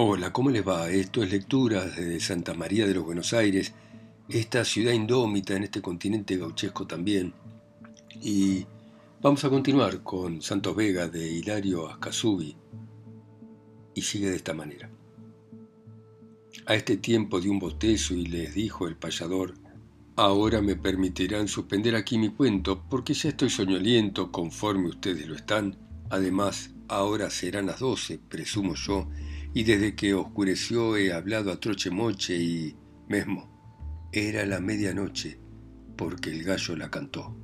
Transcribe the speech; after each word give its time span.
Hola, 0.00 0.32
¿cómo 0.32 0.50
les 0.50 0.64
va? 0.64 0.88
Esto 0.90 1.24
es 1.24 1.32
lectura 1.32 1.84
de 1.84 2.20
Santa 2.20 2.54
María 2.54 2.86
de 2.86 2.94
los 2.94 3.02
Buenos 3.02 3.32
Aires, 3.32 3.74
esta 4.28 4.64
ciudad 4.64 4.92
indómita 4.92 5.56
en 5.56 5.64
este 5.64 5.82
continente 5.82 6.36
gauchesco 6.36 6.86
también. 6.86 7.34
Y 8.22 8.64
vamos 9.20 9.44
a 9.44 9.50
continuar 9.50 10.04
con 10.04 10.40
Santos 10.40 10.76
Vega 10.76 11.08
de 11.08 11.28
Hilario 11.28 11.88
Ascasubi. 11.88 12.54
Y 13.92 14.02
sigue 14.02 14.30
de 14.30 14.36
esta 14.36 14.54
manera. 14.54 14.88
A 16.66 16.76
este 16.76 16.96
tiempo 16.98 17.40
de 17.40 17.50
un 17.50 17.58
bostezo 17.58 18.14
y 18.14 18.24
les 18.24 18.54
dijo 18.54 18.86
el 18.86 18.94
payador, 18.94 19.54
ahora 20.14 20.62
me 20.62 20.76
permitirán 20.76 21.48
suspender 21.48 21.96
aquí 21.96 22.18
mi 22.18 22.28
cuento 22.28 22.84
porque 22.88 23.14
ya 23.14 23.30
estoy 23.30 23.50
soñoliento 23.50 24.30
conforme 24.30 24.90
ustedes 24.90 25.26
lo 25.26 25.34
están. 25.34 25.76
Además, 26.08 26.70
ahora 26.86 27.30
serán 27.30 27.66
las 27.66 27.80
doce, 27.80 28.20
presumo 28.28 28.76
yo, 28.76 29.08
y 29.54 29.64
desde 29.64 29.94
que 29.94 30.14
oscureció 30.14 30.96
he 30.96 31.12
hablado 31.12 31.50
a 31.50 31.60
troche 31.60 31.90
moche 31.90 32.36
y 32.36 32.76
mesmo 33.08 33.48
era 34.12 34.46
la 34.46 34.60
medianoche 34.60 35.38
porque 35.96 36.30
el 36.30 36.44
gallo 36.44 36.76
la 36.76 36.90
cantó. 36.90 37.34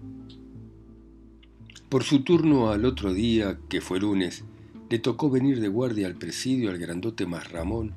Por 1.89 2.05
su 2.05 2.23
turno 2.23 2.71
al 2.71 2.85
otro 2.85 3.13
día, 3.13 3.59
que 3.69 3.81
fue 3.81 4.01
lunes, 4.01 4.45
le 4.89 4.99
tocó 4.99 5.29
venir 5.29 5.61
de 5.61 5.69
guardia 5.69 6.07
al 6.07 6.17
presidio 6.17 6.71
al 6.71 6.79
grandote 6.79 7.27
más 7.27 7.51
Ramón, 7.51 7.95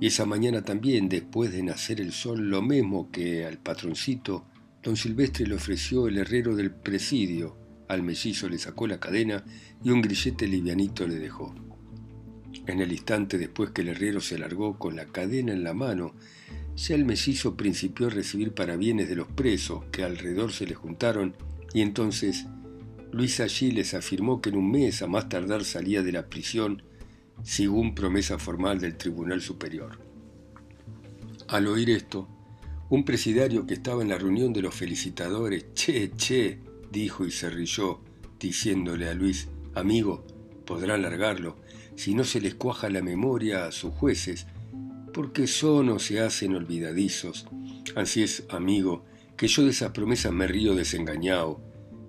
y 0.00 0.08
esa 0.08 0.24
mañana 0.24 0.62
también, 0.62 1.08
después 1.08 1.52
de 1.52 1.62
nacer 1.62 2.00
el 2.00 2.12
sol, 2.12 2.50
lo 2.50 2.62
mismo 2.62 3.10
que 3.10 3.44
al 3.44 3.58
patroncito, 3.58 4.44
don 4.82 4.96
Silvestre 4.96 5.46
le 5.46 5.54
ofreció 5.54 6.08
el 6.08 6.18
herrero 6.18 6.56
del 6.56 6.72
presidio, 6.72 7.56
al 7.88 8.02
mellizo 8.02 8.48
le 8.48 8.58
sacó 8.58 8.86
la 8.86 8.98
cadena 8.98 9.44
y 9.84 9.90
un 9.90 10.02
grillete 10.02 10.46
livianito 10.46 11.06
le 11.06 11.16
dejó. 11.16 11.54
En 12.66 12.80
el 12.80 12.92
instante 12.92 13.38
después 13.38 13.70
que 13.70 13.82
el 13.82 13.88
herrero 13.88 14.20
se 14.20 14.38
largó 14.38 14.78
con 14.78 14.96
la 14.96 15.06
cadena 15.06 15.52
en 15.52 15.64
la 15.64 15.74
mano, 15.74 16.14
ya 16.76 16.94
el 16.94 17.04
mellizo 17.04 17.56
principió 17.56 18.06
a 18.06 18.10
recibir 18.10 18.52
parabienes 18.52 19.08
de 19.08 19.16
los 19.16 19.28
presos 19.28 19.84
que 19.90 20.04
alrededor 20.04 20.52
se 20.52 20.66
le 20.66 20.74
juntaron 20.74 21.34
y 21.74 21.80
entonces 21.80 22.46
Luis 23.12 23.40
allí 23.40 23.72
les 23.72 23.94
afirmó 23.94 24.40
que 24.40 24.50
en 24.50 24.56
un 24.56 24.70
mes 24.70 25.02
a 25.02 25.06
más 25.06 25.28
tardar 25.28 25.64
salía 25.64 26.02
de 26.02 26.12
la 26.12 26.28
prisión 26.28 26.82
según 27.42 27.94
promesa 27.94 28.38
formal 28.38 28.80
del 28.80 28.96
Tribunal 28.96 29.42
Superior. 29.42 29.98
Al 31.48 31.66
oír 31.66 31.90
esto, 31.90 32.28
un 32.88 33.04
presidario 33.04 33.66
que 33.66 33.74
estaba 33.74 34.02
en 34.02 34.08
la 34.08 34.18
reunión 34.18 34.52
de 34.52 34.62
los 34.62 34.74
felicitadores, 34.74 35.66
che, 35.74 36.12
che, 36.16 36.60
dijo 36.90 37.26
y 37.26 37.30
se 37.30 37.50
rió, 37.50 38.00
diciéndole 38.38 39.08
a 39.08 39.14
Luis, 39.14 39.48
amigo, 39.74 40.24
podrán 40.64 41.02
largarlo, 41.02 41.56
si 41.96 42.14
no 42.14 42.24
se 42.24 42.40
les 42.40 42.54
cuaja 42.54 42.88
la 42.88 43.02
memoria 43.02 43.66
a 43.66 43.72
sus 43.72 43.92
jueces, 43.94 44.46
porque 45.12 45.46
son 45.46 45.90
o 45.90 45.98
se 45.98 46.20
hacen 46.20 46.54
olvidadizos. 46.54 47.46
Así 47.94 48.22
es, 48.22 48.44
amigo, 48.48 49.04
que 49.36 49.48
yo 49.48 49.64
de 49.64 49.70
esas 49.70 49.92
promesas 49.92 50.32
me 50.32 50.46
río 50.46 50.74
desengañado, 50.74 51.60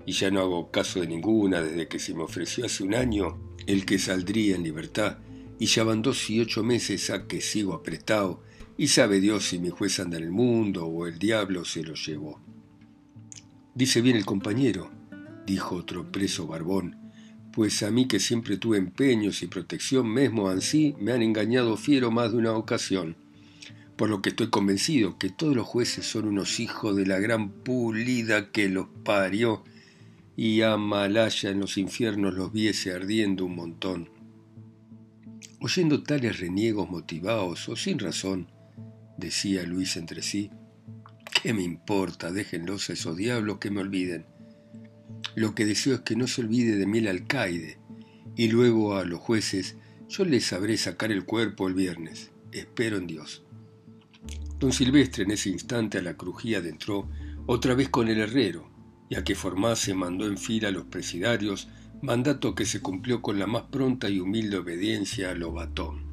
y 0.05 0.13
ya 0.13 0.31
no 0.31 0.41
hago 0.41 0.71
caso 0.71 0.99
de 0.99 1.07
ninguna 1.07 1.61
desde 1.61 1.87
que 1.87 1.99
se 1.99 2.13
me 2.13 2.23
ofreció 2.23 2.65
hace 2.65 2.83
un 2.83 2.93
año 2.93 3.39
el 3.67 3.85
que 3.85 3.99
saldría 3.99 4.55
en 4.55 4.63
libertad, 4.63 5.17
y 5.59 5.65
ya 5.67 5.83
van 5.83 6.01
dos 6.01 6.29
y 6.29 6.39
ocho 6.39 6.63
meses 6.63 7.09
a 7.09 7.27
que 7.27 7.41
sigo 7.41 7.73
apretado, 7.73 8.41
y 8.77 8.87
sabe 8.87 9.19
Dios 9.19 9.45
si 9.45 9.59
mi 9.59 9.69
juez 9.69 9.99
anda 9.99 10.17
en 10.17 10.23
el 10.23 10.31
mundo 10.31 10.85
o 10.85 11.07
el 11.07 11.19
diablo 11.19 11.63
se 11.63 11.83
lo 11.83 11.93
llevó. 11.93 12.41
Dice 13.75 14.01
bien 14.01 14.17
el 14.17 14.25
compañero, 14.25 14.91
dijo 15.45 15.75
otro 15.75 16.11
preso 16.11 16.47
barbón, 16.47 17.02
pues 17.53 17.83
a 17.83 17.91
mí 17.91 18.07
que 18.07 18.19
siempre 18.19 18.57
tuve 18.57 18.79
empeños 18.79 19.43
y 19.43 19.47
protección 19.47 20.07
mesmo 20.07 20.49
ansí 20.49 20.95
me 20.99 21.11
han 21.11 21.21
engañado 21.21 21.77
fiero 21.77 22.09
más 22.09 22.31
de 22.31 22.39
una 22.39 22.53
ocasión, 22.53 23.15
por 23.95 24.09
lo 24.09 24.23
que 24.23 24.29
estoy 24.29 24.49
convencido 24.49 25.19
que 25.19 25.29
todos 25.29 25.55
los 25.55 25.67
jueces 25.67 26.05
son 26.05 26.27
unos 26.27 26.59
hijos 26.59 26.95
de 26.95 27.05
la 27.05 27.19
gran 27.19 27.49
pulida 27.49 28.51
que 28.51 28.69
los 28.69 28.87
parió 29.03 29.63
y 30.35 30.61
a 30.61 30.77
Malaya 30.77 31.51
en 31.51 31.59
los 31.59 31.77
infiernos 31.77 32.33
los 32.33 32.51
viese 32.51 32.91
ardiendo 32.91 33.45
un 33.45 33.55
montón. 33.55 34.09
Oyendo 35.59 36.01
tales 36.01 36.39
reniegos 36.39 36.89
motivados 36.89 37.69
o 37.69 37.75
sin 37.75 37.99
razón, 37.99 38.47
decía 39.17 39.63
Luis 39.63 39.95
entre 39.95 40.23
sí, 40.23 40.49
¿qué 41.41 41.53
me 41.53 41.61
importa? 41.61 42.31
Déjenlos 42.31 42.89
a 42.89 42.93
esos 42.93 43.15
diablos 43.15 43.59
que 43.59 43.69
me 43.69 43.81
olviden. 43.81 44.25
Lo 45.35 45.55
que 45.55 45.65
deseo 45.65 45.95
es 45.95 46.01
que 46.01 46.15
no 46.15 46.27
se 46.27 46.41
olvide 46.41 46.75
de 46.77 46.85
mí 46.85 46.99
el 46.99 47.07
alcaide, 47.07 47.79
y 48.35 48.47
luego 48.49 48.95
a 48.97 49.05
los 49.05 49.19
jueces 49.19 49.77
yo 50.07 50.25
les 50.25 50.45
sabré 50.45 50.77
sacar 50.77 51.11
el 51.11 51.25
cuerpo 51.25 51.67
el 51.67 51.73
viernes. 51.73 52.31
Espero 52.51 52.97
en 52.97 53.07
Dios. 53.07 53.43
Don 54.59 54.71
Silvestre 54.71 55.23
en 55.23 55.31
ese 55.31 55.49
instante 55.49 55.97
a 55.97 56.01
la 56.01 56.15
crujía 56.15 56.59
adentró, 56.59 57.09
otra 57.47 57.73
vez 57.73 57.89
con 57.89 58.07
el 58.07 58.19
herrero, 58.19 58.69
y 59.09 59.15
a 59.15 59.23
que 59.23 59.35
formase 59.35 59.93
mandó 59.93 60.27
en 60.27 60.37
fila 60.37 60.69
a 60.69 60.71
los 60.71 60.85
presidarios, 60.85 61.67
mandato 62.01 62.53
que 62.53 62.65
se 62.65 62.81
cumplió 62.81 63.21
con 63.21 63.39
la 63.39 63.47
más 63.47 63.63
pronta 63.63 64.09
y 64.09 64.19
humilde 64.19 64.57
obediencia 64.57 65.31
a 65.31 65.35
lo 65.35 65.51
batón. 65.51 66.05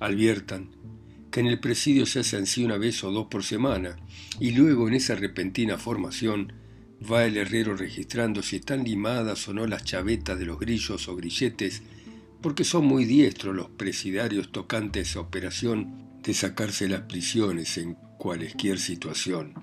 Adviertan 0.00 0.70
que 1.30 1.40
en 1.40 1.46
el 1.46 1.60
presidio 1.60 2.06
se 2.06 2.20
hace 2.20 2.36
así 2.36 2.64
una 2.64 2.76
vez 2.76 3.02
o 3.02 3.10
dos 3.10 3.26
por 3.28 3.42
semana, 3.42 3.96
y 4.38 4.52
luego 4.52 4.86
en 4.86 4.94
esa 4.94 5.14
repentina 5.14 5.78
formación 5.78 6.52
Va 7.10 7.24
el 7.24 7.36
herrero 7.36 7.76
registrando 7.76 8.42
si 8.42 8.56
están 8.56 8.84
limadas 8.84 9.48
o 9.48 9.54
no 9.54 9.66
las 9.66 9.84
chavetas 9.84 10.38
de 10.38 10.44
los 10.44 10.60
grillos 10.60 11.08
o 11.08 11.16
grilletes, 11.16 11.82
porque 12.40 12.64
son 12.64 12.86
muy 12.86 13.04
diestros 13.04 13.56
los 13.56 13.70
presidarios 13.70 14.52
tocantes 14.52 15.16
a 15.16 15.20
operación 15.20 16.20
de 16.22 16.34
sacarse 16.34 16.88
las 16.88 17.02
prisiones 17.02 17.78
en 17.78 17.94
cualesquier 18.18 18.78
situación. 18.78 19.54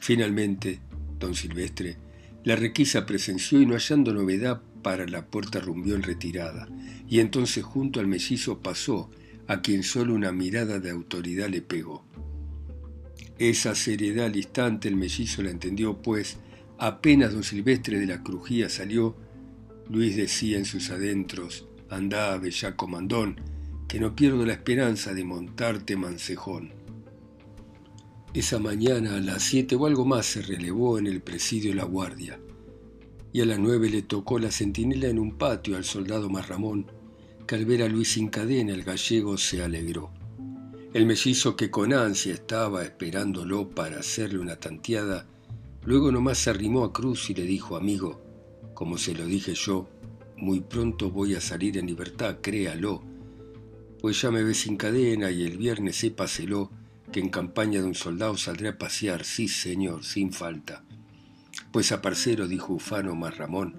Finalmente, 0.00 0.80
don 1.18 1.34
Silvestre, 1.34 1.96
la 2.42 2.56
requisa 2.56 3.06
presenció 3.06 3.60
y 3.60 3.66
no 3.66 3.74
hallando 3.74 4.12
novedad 4.12 4.60
para 4.82 5.06
la 5.06 5.26
puerta 5.26 5.60
rumbió 5.60 5.94
en 5.94 6.02
retirada, 6.02 6.68
y 7.08 7.20
entonces 7.20 7.64
junto 7.64 8.00
al 8.00 8.06
mellizo 8.06 8.60
pasó, 8.60 9.10
a 9.46 9.60
quien 9.60 9.82
solo 9.82 10.14
una 10.14 10.32
mirada 10.32 10.78
de 10.80 10.90
autoridad 10.90 11.48
le 11.48 11.62
pegó. 11.62 12.04
Esa 13.38 13.74
seriedad 13.74 14.26
al 14.26 14.36
instante 14.36 14.88
el 14.88 14.96
mellizo 14.96 15.42
la 15.42 15.50
entendió, 15.50 16.00
pues, 16.00 16.38
Apenas 16.84 17.32
don 17.32 17.42
Silvestre 17.42 17.98
de 17.98 18.04
la 18.04 18.22
Crujía 18.22 18.68
salió, 18.68 19.16
Luis 19.88 20.16
decía 20.16 20.58
en 20.58 20.66
sus 20.66 20.90
adentros, 20.90 21.66
andá, 21.88 22.36
bellaco 22.36 22.86
mandón, 22.86 23.40
que 23.88 23.98
no 23.98 24.14
pierdo 24.14 24.44
la 24.44 24.52
esperanza 24.52 25.14
de 25.14 25.24
montarte 25.24 25.96
mancejón. 25.96 26.72
Esa 28.34 28.58
mañana 28.58 29.14
a 29.14 29.20
las 29.20 29.44
siete 29.44 29.76
o 29.76 29.86
algo 29.86 30.04
más 30.04 30.26
se 30.26 30.42
relevó 30.42 30.98
en 30.98 31.06
el 31.06 31.22
presidio 31.22 31.74
la 31.74 31.84
guardia, 31.84 32.38
y 33.32 33.40
a 33.40 33.46
las 33.46 33.58
nueve 33.58 33.88
le 33.88 34.02
tocó 34.02 34.38
la 34.38 34.50
centinela 34.50 35.08
en 35.08 35.18
un 35.18 35.38
patio 35.38 35.78
al 35.78 35.84
soldado 35.84 36.28
Marramón, 36.28 36.92
que 37.46 37.54
al 37.54 37.64
ver 37.64 37.80
a 37.80 37.88
Luis 37.88 38.12
sin 38.12 38.28
cadena 38.28 38.74
el 38.74 38.84
gallego 38.84 39.38
se 39.38 39.62
alegró. 39.62 40.10
El 40.92 41.06
mellizo 41.06 41.56
que 41.56 41.70
con 41.70 41.94
ansia 41.94 42.34
estaba 42.34 42.84
esperándolo 42.84 43.70
para 43.70 44.00
hacerle 44.00 44.38
una 44.38 44.56
tanteada, 44.56 45.26
Luego 45.84 46.10
nomás 46.10 46.38
se 46.38 46.50
arrimó 46.50 46.84
a 46.84 46.92
Cruz 46.92 47.28
y 47.28 47.34
le 47.34 47.42
dijo, 47.42 47.76
amigo, 47.76 48.22
como 48.72 48.96
se 48.96 49.14
lo 49.14 49.26
dije 49.26 49.54
yo, 49.54 49.88
muy 50.36 50.60
pronto 50.60 51.10
voy 51.10 51.34
a 51.34 51.40
salir 51.40 51.76
en 51.76 51.86
libertad, 51.86 52.38
créalo, 52.40 53.02
pues 54.00 54.20
ya 54.20 54.30
me 54.30 54.42
ve 54.42 54.54
sin 54.54 54.76
cadena 54.76 55.30
y 55.30 55.44
el 55.44 55.58
viernes 55.58 55.96
sépaselo 55.96 56.70
que 57.12 57.20
en 57.20 57.28
campaña 57.28 57.80
de 57.80 57.86
un 57.86 57.94
soldado 57.94 58.36
saldré 58.36 58.68
a 58.68 58.78
pasear, 58.78 59.24
sí 59.24 59.46
señor, 59.46 60.04
sin 60.04 60.32
falta. 60.32 60.84
Pues 61.70 61.92
a 61.92 62.00
parcero, 62.00 62.48
dijo 62.48 62.72
Ufano 62.72 63.14
más 63.14 63.36
Ramón, 63.36 63.74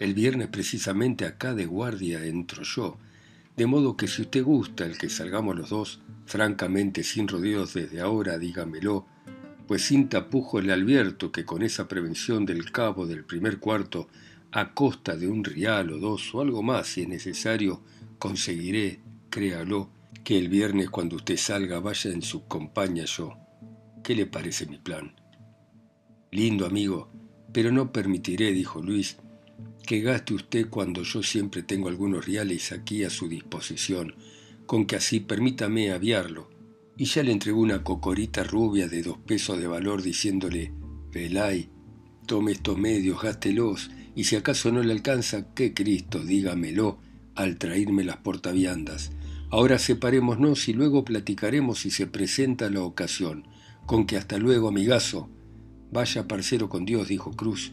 el 0.00 0.12
viernes 0.12 0.48
precisamente 0.48 1.24
acá 1.24 1.54
de 1.54 1.66
guardia 1.66 2.24
entro 2.26 2.64
yo, 2.64 2.98
de 3.56 3.66
modo 3.66 3.96
que 3.96 4.08
si 4.08 4.22
usted 4.22 4.42
gusta 4.42 4.84
el 4.84 4.98
que 4.98 5.08
salgamos 5.08 5.56
los 5.56 5.70
dos, 5.70 6.00
francamente 6.26 7.04
sin 7.04 7.28
rodeos 7.28 7.74
desde 7.74 8.00
ahora, 8.00 8.38
dígamelo, 8.38 9.06
pues 9.66 9.82
sin 9.82 10.08
tapujos 10.08 10.64
le 10.64 10.72
advierto 10.72 11.32
que 11.32 11.44
con 11.44 11.62
esa 11.62 11.88
prevención 11.88 12.44
del 12.44 12.70
cabo 12.70 13.06
del 13.06 13.24
primer 13.24 13.58
cuarto, 13.58 14.08
a 14.52 14.74
costa 14.74 15.16
de 15.16 15.26
un 15.26 15.42
rial 15.42 15.90
o 15.92 15.98
dos 15.98 16.34
o 16.34 16.40
algo 16.40 16.62
más 16.62 16.86
si 16.86 17.02
es 17.02 17.08
necesario, 17.08 17.82
conseguiré, 18.18 19.00
créalo, 19.30 19.90
que 20.22 20.38
el 20.38 20.48
viernes 20.48 20.90
cuando 20.90 21.16
usted 21.16 21.36
salga 21.36 21.80
vaya 21.80 22.10
en 22.10 22.22
su 22.22 22.46
compañía 22.46 23.04
yo. 23.04 23.36
¿Qué 24.02 24.14
le 24.14 24.26
parece 24.26 24.66
mi 24.66 24.78
plan? 24.78 25.14
Lindo 26.30 26.66
amigo, 26.66 27.10
pero 27.52 27.72
no 27.72 27.92
permitiré, 27.92 28.52
dijo 28.52 28.80
Luis, 28.80 29.16
que 29.86 30.00
gaste 30.00 30.34
usted 30.34 30.68
cuando 30.68 31.02
yo 31.02 31.22
siempre 31.22 31.62
tengo 31.62 31.88
algunos 31.88 32.26
reales 32.26 32.72
aquí 32.72 33.04
a 33.04 33.10
su 33.10 33.28
disposición, 33.28 34.14
con 34.66 34.86
que 34.86 34.96
así 34.96 35.20
permítame 35.20 35.90
aviarlo 35.92 36.53
y 36.96 37.06
ya 37.06 37.22
le 37.22 37.32
entregó 37.32 37.60
una 37.60 37.82
cocorita 37.82 38.44
rubia 38.44 38.88
de 38.88 39.02
dos 39.02 39.18
pesos 39.18 39.58
de 39.58 39.66
valor 39.66 40.02
diciéndole, 40.02 40.72
Velay, 41.12 41.68
tome 42.26 42.52
estos 42.52 42.78
medios, 42.78 43.20
gástelos, 43.20 43.90
y 44.14 44.24
si 44.24 44.36
acaso 44.36 44.70
no 44.70 44.82
le 44.82 44.92
alcanza, 44.92 45.52
qué 45.54 45.74
Cristo, 45.74 46.24
dígamelo, 46.24 46.98
al 47.34 47.58
traerme 47.58 48.04
las 48.04 48.18
portaviandas. 48.18 49.10
Ahora 49.50 49.78
separémonos 49.78 50.68
y 50.68 50.72
luego 50.72 51.04
platicaremos 51.04 51.80
si 51.80 51.90
se 51.90 52.06
presenta 52.06 52.70
la 52.70 52.82
ocasión. 52.82 53.46
Con 53.86 54.06
que 54.06 54.16
hasta 54.16 54.38
luego, 54.38 54.68
amigazo. 54.68 55.28
Vaya 55.92 56.26
parcero 56.26 56.68
con 56.68 56.84
Dios, 56.84 57.08
dijo 57.08 57.32
Cruz, 57.32 57.72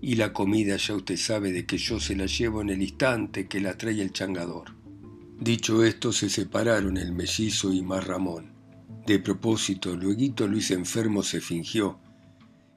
y 0.00 0.14
la 0.14 0.32
comida 0.32 0.76
ya 0.76 0.94
usted 0.94 1.16
sabe 1.16 1.52
de 1.52 1.66
que 1.66 1.76
yo 1.76 2.00
se 2.00 2.16
la 2.16 2.26
llevo 2.26 2.62
en 2.62 2.70
el 2.70 2.82
instante 2.82 3.46
que 3.46 3.60
la 3.60 3.76
trae 3.76 4.00
el 4.00 4.12
changador. 4.12 4.74
Dicho 5.38 5.84
esto, 5.84 6.12
se 6.12 6.30
separaron 6.30 6.96
el 6.96 7.12
mellizo 7.12 7.72
y 7.72 7.82
más 7.82 8.06
Ramón. 8.06 8.59
De 9.06 9.18
propósito, 9.18 9.96
luego 9.96 10.46
Luis 10.46 10.70
enfermo 10.70 11.22
se 11.22 11.40
fingió, 11.40 11.98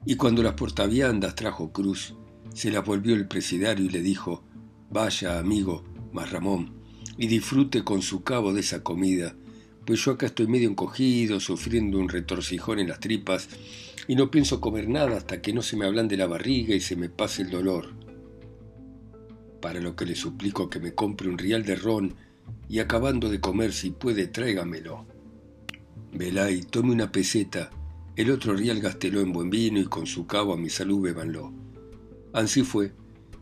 y 0.06 0.16
cuando 0.16 0.42
las 0.42 0.54
portaviandas 0.54 1.34
trajo 1.34 1.72
Cruz, 1.72 2.14
se 2.54 2.70
la 2.70 2.80
volvió 2.80 3.14
el 3.14 3.28
presidario 3.28 3.86
y 3.86 3.90
le 3.90 4.00
dijo, 4.00 4.44
vaya 4.90 5.38
amigo, 5.38 5.84
más 6.12 6.30
Ramón, 6.30 6.72
y 7.18 7.26
disfrute 7.26 7.84
con 7.84 8.02
su 8.02 8.22
cabo 8.22 8.52
de 8.52 8.60
esa 8.60 8.82
comida, 8.82 9.36
pues 9.84 10.04
yo 10.04 10.12
acá 10.12 10.26
estoy 10.26 10.46
medio 10.46 10.68
encogido, 10.68 11.40
sufriendo 11.40 11.98
un 11.98 12.08
retorcijón 12.08 12.78
en 12.78 12.88
las 12.88 13.00
tripas, 13.00 13.48
y 14.08 14.16
no 14.16 14.30
pienso 14.30 14.60
comer 14.60 14.88
nada 14.88 15.16
hasta 15.16 15.40
que 15.40 15.52
no 15.52 15.62
se 15.62 15.76
me 15.76 15.90
de 15.90 16.16
la 16.16 16.26
barriga 16.26 16.74
y 16.74 16.80
se 16.80 16.96
me 16.96 17.08
pase 17.08 17.42
el 17.42 17.50
dolor. 17.50 17.92
Para 19.60 19.80
lo 19.80 19.96
que 19.96 20.06
le 20.06 20.14
suplico 20.14 20.68
que 20.68 20.80
me 20.80 20.94
compre 20.94 21.28
un 21.28 21.38
rial 21.38 21.64
de 21.64 21.76
ron 21.76 22.14
y 22.68 22.80
acabando 22.80 23.30
de 23.30 23.40
comer 23.40 23.72
si 23.72 23.90
puede 23.90 24.26
tráigamelo. 24.26 25.06
Velay, 26.14 26.62
tome 26.62 26.92
una 26.92 27.10
peseta, 27.10 27.70
el 28.14 28.30
otro 28.30 28.54
rial 28.54 28.80
gasteló 28.80 29.20
en 29.20 29.32
buen 29.32 29.50
vino 29.50 29.80
y 29.80 29.86
con 29.86 30.06
su 30.06 30.26
cabo 30.28 30.52
a 30.52 30.56
mi 30.56 30.70
salud 30.70 31.00
bébanlo. 31.00 31.52
Así 32.32 32.62
fue. 32.62 32.92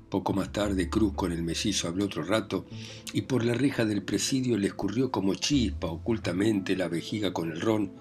Poco 0.08 0.32
más 0.32 0.52
tarde 0.52 0.88
Cruz 0.88 1.12
con 1.14 1.32
el 1.32 1.42
mellizo 1.42 1.88
habló 1.88 2.06
otro 2.06 2.22
rato 2.22 2.64
y 3.12 3.22
por 3.22 3.44
la 3.44 3.54
reja 3.54 3.84
del 3.84 4.02
presidio 4.02 4.56
le 4.56 4.68
escurrió 4.68 5.10
como 5.10 5.34
chispa 5.34 5.88
ocultamente 5.88 6.76
la 6.76 6.88
vejiga 6.88 7.32
con 7.32 7.50
el 7.50 7.60
ron 7.60 7.92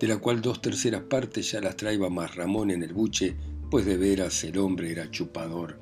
de 0.00 0.06
la 0.06 0.18
cual 0.18 0.40
dos 0.40 0.60
terceras 0.60 1.02
partes 1.02 1.52
ya 1.52 1.60
las 1.60 1.76
traía 1.76 2.08
más 2.08 2.34
Ramón 2.36 2.70
en 2.70 2.82
el 2.82 2.92
buche, 2.92 3.36
pues 3.70 3.86
de 3.86 3.96
veras 3.96 4.44
el 4.44 4.58
hombre 4.58 4.92
era 4.92 5.10
chupador. 5.10 5.78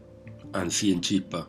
Ansí 0.53 0.93
en 0.93 1.01
chispa, 1.01 1.49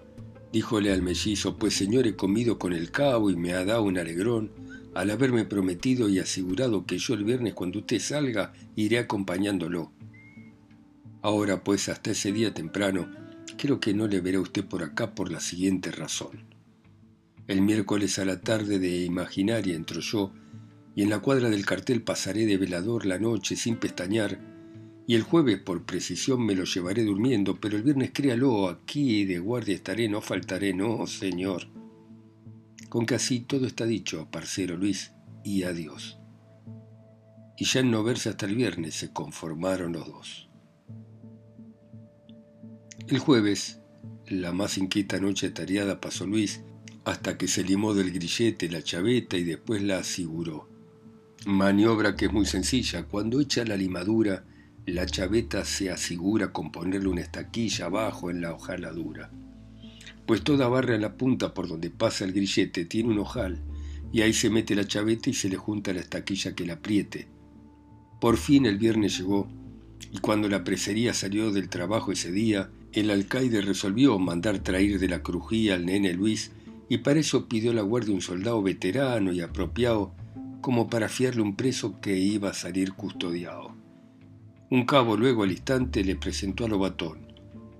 díjole 0.52 0.92
al 0.92 1.02
mellizo, 1.02 1.58
pues 1.58 1.76
señor 1.76 2.08
he 2.08 2.16
comido 2.16 2.58
con 2.58 2.74
el 2.74 2.92
cabo 2.92 3.30
y 3.30 3.36
me 3.36 3.54
ha 3.54 3.66
dado 3.66 3.84
un 3.84 3.98
alegrón, 3.98 4.52
al 4.96 5.12
haberme 5.12 5.44
prometido 5.44 6.08
y 6.08 6.20
asegurado 6.20 6.86
que 6.86 6.98
yo 6.98 7.14
el 7.14 7.26
viernes 7.26 7.54
cuando 7.54 7.80
usted 7.80 8.00
salga 8.00 8.54
iré 8.78 8.98
acompañándolo. 8.98 9.92
Ahora 11.22 11.64
pues 11.64 11.90
hasta 11.90 12.12
ese 12.12 12.32
día 12.32 12.54
temprano, 12.54 13.12
creo 13.58 13.82
que 13.82 13.94
no 13.94 14.08
le 14.08 14.22
verá 14.22 14.40
usted 14.40 14.64
por 14.64 14.84
acá 14.84 15.14
por 15.14 15.32
la 15.32 15.42
siguiente 15.42 15.92
razón. 15.92 16.46
El 17.48 17.62
miércoles 17.62 18.18
a 18.20 18.26
la 18.26 18.40
tarde 18.40 18.80
de 18.80 19.04
Imaginaria 19.04 19.76
entró 19.76 20.00
yo, 20.00 20.32
y 20.96 21.04
en 21.04 21.10
la 21.10 21.20
cuadra 21.20 21.50
del 21.50 21.66
cartel 21.66 22.02
pasaré 22.02 22.46
de 22.46 22.58
velador 22.58 23.06
la 23.06 23.20
noche 23.20 23.58
sin 23.58 23.76
pestañear, 23.76 24.40
y 25.08 25.16
el 25.16 25.24
jueves 25.24 25.60
por 25.60 25.84
precisión 25.84 26.46
me 26.46 26.56
lo 26.56 26.64
llevaré 26.64 27.04
durmiendo, 27.04 27.60
pero 27.60 27.76
el 27.76 27.84
viernes 27.84 28.12
créalo, 28.14 28.70
aquí 28.70 29.26
de 29.26 29.40
guardia 29.40 29.76
estaré, 29.76 30.08
no 30.08 30.22
faltaré, 30.22 30.74
no, 30.74 31.06
señor. 31.06 31.75
Con 32.96 33.06
que 33.06 33.16
así 33.16 33.42
todo 33.42 33.68
está 33.68 33.86
dicho, 33.86 34.30
parcero 34.32 34.78
Luis, 34.78 35.12
y 35.44 35.64
adiós. 35.64 36.18
Y 37.58 37.66
ya 37.66 37.82
en 37.82 37.92
no 37.92 38.06
verse 38.06 38.30
hasta 38.30 38.46
el 38.46 38.56
viernes 38.56 38.96
se 38.96 39.12
conformaron 39.12 39.92
los 39.92 40.08
dos. 40.08 40.50
El 43.10 43.20
jueves, 43.20 43.82
la 44.28 44.54
más 44.54 44.78
inquieta 44.78 45.20
noche 45.20 45.50
tareada 45.50 46.00
pasó 46.00 46.26
Luis, 46.26 46.64
hasta 47.04 47.38
que 47.38 47.50
se 47.50 47.66
limó 47.66 47.94
del 47.94 48.14
grillete 48.14 48.70
la 48.70 48.82
chaveta 48.82 49.36
y 49.36 49.44
después 49.44 49.84
la 49.84 49.98
aseguró. 49.98 50.70
Maniobra 51.46 52.16
que 52.16 52.28
es 52.28 52.32
muy 52.32 52.46
sencilla. 52.46 53.04
Cuando 53.10 53.42
echa 53.42 53.66
la 53.66 53.76
limadura, 53.76 54.46
la 54.86 55.06
chaveta 55.06 55.66
se 55.66 55.92
asegura 55.92 56.54
con 56.54 56.72
ponerle 56.72 57.10
una 57.10 57.20
estaquilla 57.24 57.88
abajo 57.88 58.30
en 58.30 58.40
la 58.40 58.54
hojaladura. 58.54 59.34
Pues 60.26 60.44
toda 60.44 60.68
barra 60.68 60.96
en 60.96 61.02
la 61.02 61.18
punta 61.18 61.54
por 61.54 61.68
donde 61.68 61.90
pasa 61.90 62.26
el 62.26 62.34
grillete 62.34 62.86
tiene 62.86 63.10
un 63.10 63.20
ojal, 63.20 63.62
y 64.12 64.22
ahí 64.22 64.34
se 64.34 64.50
mete 64.50 64.76
la 64.76 64.88
chaveta 64.88 65.30
y 65.30 65.34
se 65.34 65.50
le 65.50 65.58
junta 65.58 65.94
la 65.94 66.00
estaquilla 66.00 66.56
que 66.56 66.66
la 66.66 66.74
apriete. 66.74 67.28
Por 68.20 68.38
fin 68.38 68.66
el 68.66 68.78
viernes 68.78 69.18
llegó, 69.18 69.48
y 70.12 70.20
cuando 70.20 70.50
la 70.50 70.64
presería 70.64 71.14
salió 71.14 71.52
del 71.52 71.70
trabajo 71.70 72.12
ese 72.12 72.32
día, 72.32 72.70
el 72.94 73.12
alcaide 73.12 73.62
resolvió 73.62 74.18
mandar 74.18 74.60
traer 74.60 75.00
de 75.00 75.10
la 75.10 75.22
crujía 75.22 75.76
al 75.76 75.86
nene 75.86 76.14
Luis, 76.14 76.52
y 76.88 77.00
para 77.00 77.20
eso 77.20 77.48
pidió 77.48 77.74
la 77.74 77.82
guardia 77.82 78.14
un 78.14 78.22
soldado 78.22 78.62
veterano 78.62 79.34
y 79.34 79.42
apropiado 79.42 80.14
como 80.62 80.90
para 80.90 81.10
fiarle 81.10 81.42
un 81.42 81.56
preso 81.56 82.00
que 82.00 82.18
iba 82.18 82.50
a 82.50 82.54
salir 82.54 82.94
custodiado. 82.94 83.76
Un 84.72 84.86
cabo 84.86 85.16
luego 85.16 85.44
al 85.44 85.52
instante 85.52 86.04
le 86.04 86.16
presentó 86.16 86.66
a 86.66 86.68
Lobatón. 86.68 87.20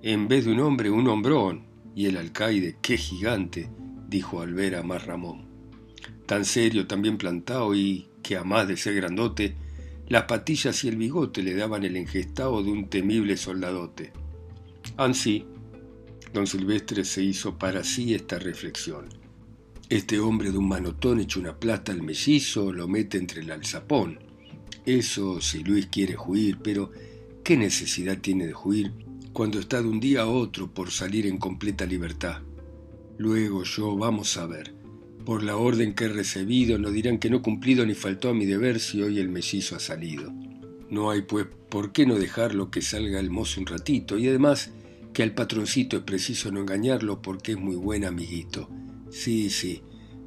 En 0.02 0.28
vez 0.28 0.44
de 0.44 0.52
un 0.52 0.60
hombre, 0.60 0.90
un 0.90 1.08
hombrón. 1.08 1.62
Y 1.96 2.04
el 2.04 2.18
alcaide, 2.18 2.76
qué 2.82 2.98
gigante, 2.98 3.70
dijo 4.06 4.42
al 4.42 4.52
ver 4.52 4.76
a 4.76 4.82
más 4.82 5.06
Ramón. 5.06 5.46
Tan 6.26 6.44
serio, 6.44 6.86
tan 6.86 7.00
bien 7.00 7.16
plantado 7.16 7.74
y 7.74 8.10
que 8.22 8.36
a 8.36 8.44
más 8.44 8.68
de 8.68 8.76
ser 8.76 8.96
grandote, 8.96 9.56
las 10.06 10.24
patillas 10.24 10.84
y 10.84 10.88
el 10.88 10.96
bigote 10.98 11.42
le 11.42 11.54
daban 11.54 11.84
el 11.84 11.96
engestado 11.96 12.62
de 12.62 12.70
un 12.70 12.90
temible 12.90 13.38
soldadote. 13.38 14.12
Ansí, 14.98 15.46
don 16.34 16.46
Silvestre 16.46 17.02
se 17.02 17.22
hizo 17.22 17.58
para 17.58 17.82
sí 17.82 18.12
esta 18.12 18.38
reflexión. 18.38 19.08
Este 19.88 20.20
hombre 20.20 20.50
de 20.50 20.58
un 20.58 20.68
manotón 20.68 21.20
echa 21.20 21.40
una 21.40 21.58
plata 21.58 21.92
al 21.92 22.02
mellizo, 22.02 22.74
lo 22.74 22.88
mete 22.88 23.16
entre 23.16 23.40
el 23.40 23.50
alzapón. 23.50 24.18
Eso 24.84 25.40
si 25.40 25.64
Luis 25.64 25.86
quiere 25.86 26.14
juir, 26.14 26.58
pero 26.62 26.92
¿qué 27.42 27.56
necesidad 27.56 28.18
tiene 28.18 28.46
de 28.46 28.52
juir 28.52 28.92
cuando 29.36 29.58
está 29.58 29.82
de 29.82 29.88
un 29.88 30.00
día 30.00 30.22
a 30.22 30.28
otro 30.28 30.72
por 30.72 30.90
salir 30.90 31.26
en 31.26 31.36
completa 31.36 31.84
libertad? 31.84 32.40
Luego 33.18 33.64
yo, 33.64 33.94
vamos 33.94 34.38
a 34.38 34.46
ver, 34.46 34.72
por 35.26 35.42
la 35.42 35.58
orden 35.58 35.94
que 35.94 36.06
he 36.06 36.08
recibido 36.08 36.78
no 36.78 36.90
dirán 36.90 37.18
que 37.18 37.28
no 37.28 37.42
cumplido 37.42 37.84
ni 37.84 37.92
faltó 37.92 38.30
a 38.30 38.32
mi 38.32 38.46
deber 38.46 38.80
si 38.80 39.02
hoy 39.02 39.18
el 39.18 39.28
mellizo 39.28 39.76
ha 39.76 39.78
salido. 39.78 40.32
No 40.88 41.10
hay 41.10 41.20
pues 41.20 41.48
por 41.68 41.92
qué 41.92 42.06
no 42.06 42.14
dejarlo 42.14 42.70
que 42.70 42.80
salga 42.80 43.20
el 43.20 43.28
mozo 43.28 43.60
un 43.60 43.66
ratito 43.66 44.16
y 44.16 44.26
además 44.26 44.70
que 45.12 45.22
al 45.22 45.34
patroncito 45.34 45.98
es 45.98 46.04
preciso 46.04 46.50
no 46.50 46.60
engañarlo 46.60 47.20
porque 47.20 47.52
es 47.52 47.58
muy 47.58 47.76
buen 47.76 48.06
amiguito 48.06 48.70
Sí, 49.10 49.50
sí. 49.50 49.82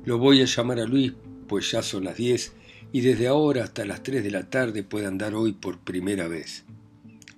Lo 0.05 0.19
voy 0.19 0.43
a 0.43 0.45
llamar 0.45 0.81
a 0.81 0.85
Luis, 0.85 1.13
pues 1.47 1.71
ya 1.71 1.81
son 1.81 2.03
las 2.03 2.17
diez, 2.17 2.53
y 2.91 3.01
desde 3.01 3.25
ahora 3.25 3.63
hasta 3.63 3.85
las 3.85 4.03
tres 4.03 4.23
de 4.23 4.29
la 4.29 4.51
tarde 4.51 4.83
puede 4.83 5.07
andar 5.07 5.33
hoy 5.33 5.53
por 5.53 5.79
primera 5.79 6.27
vez. 6.27 6.63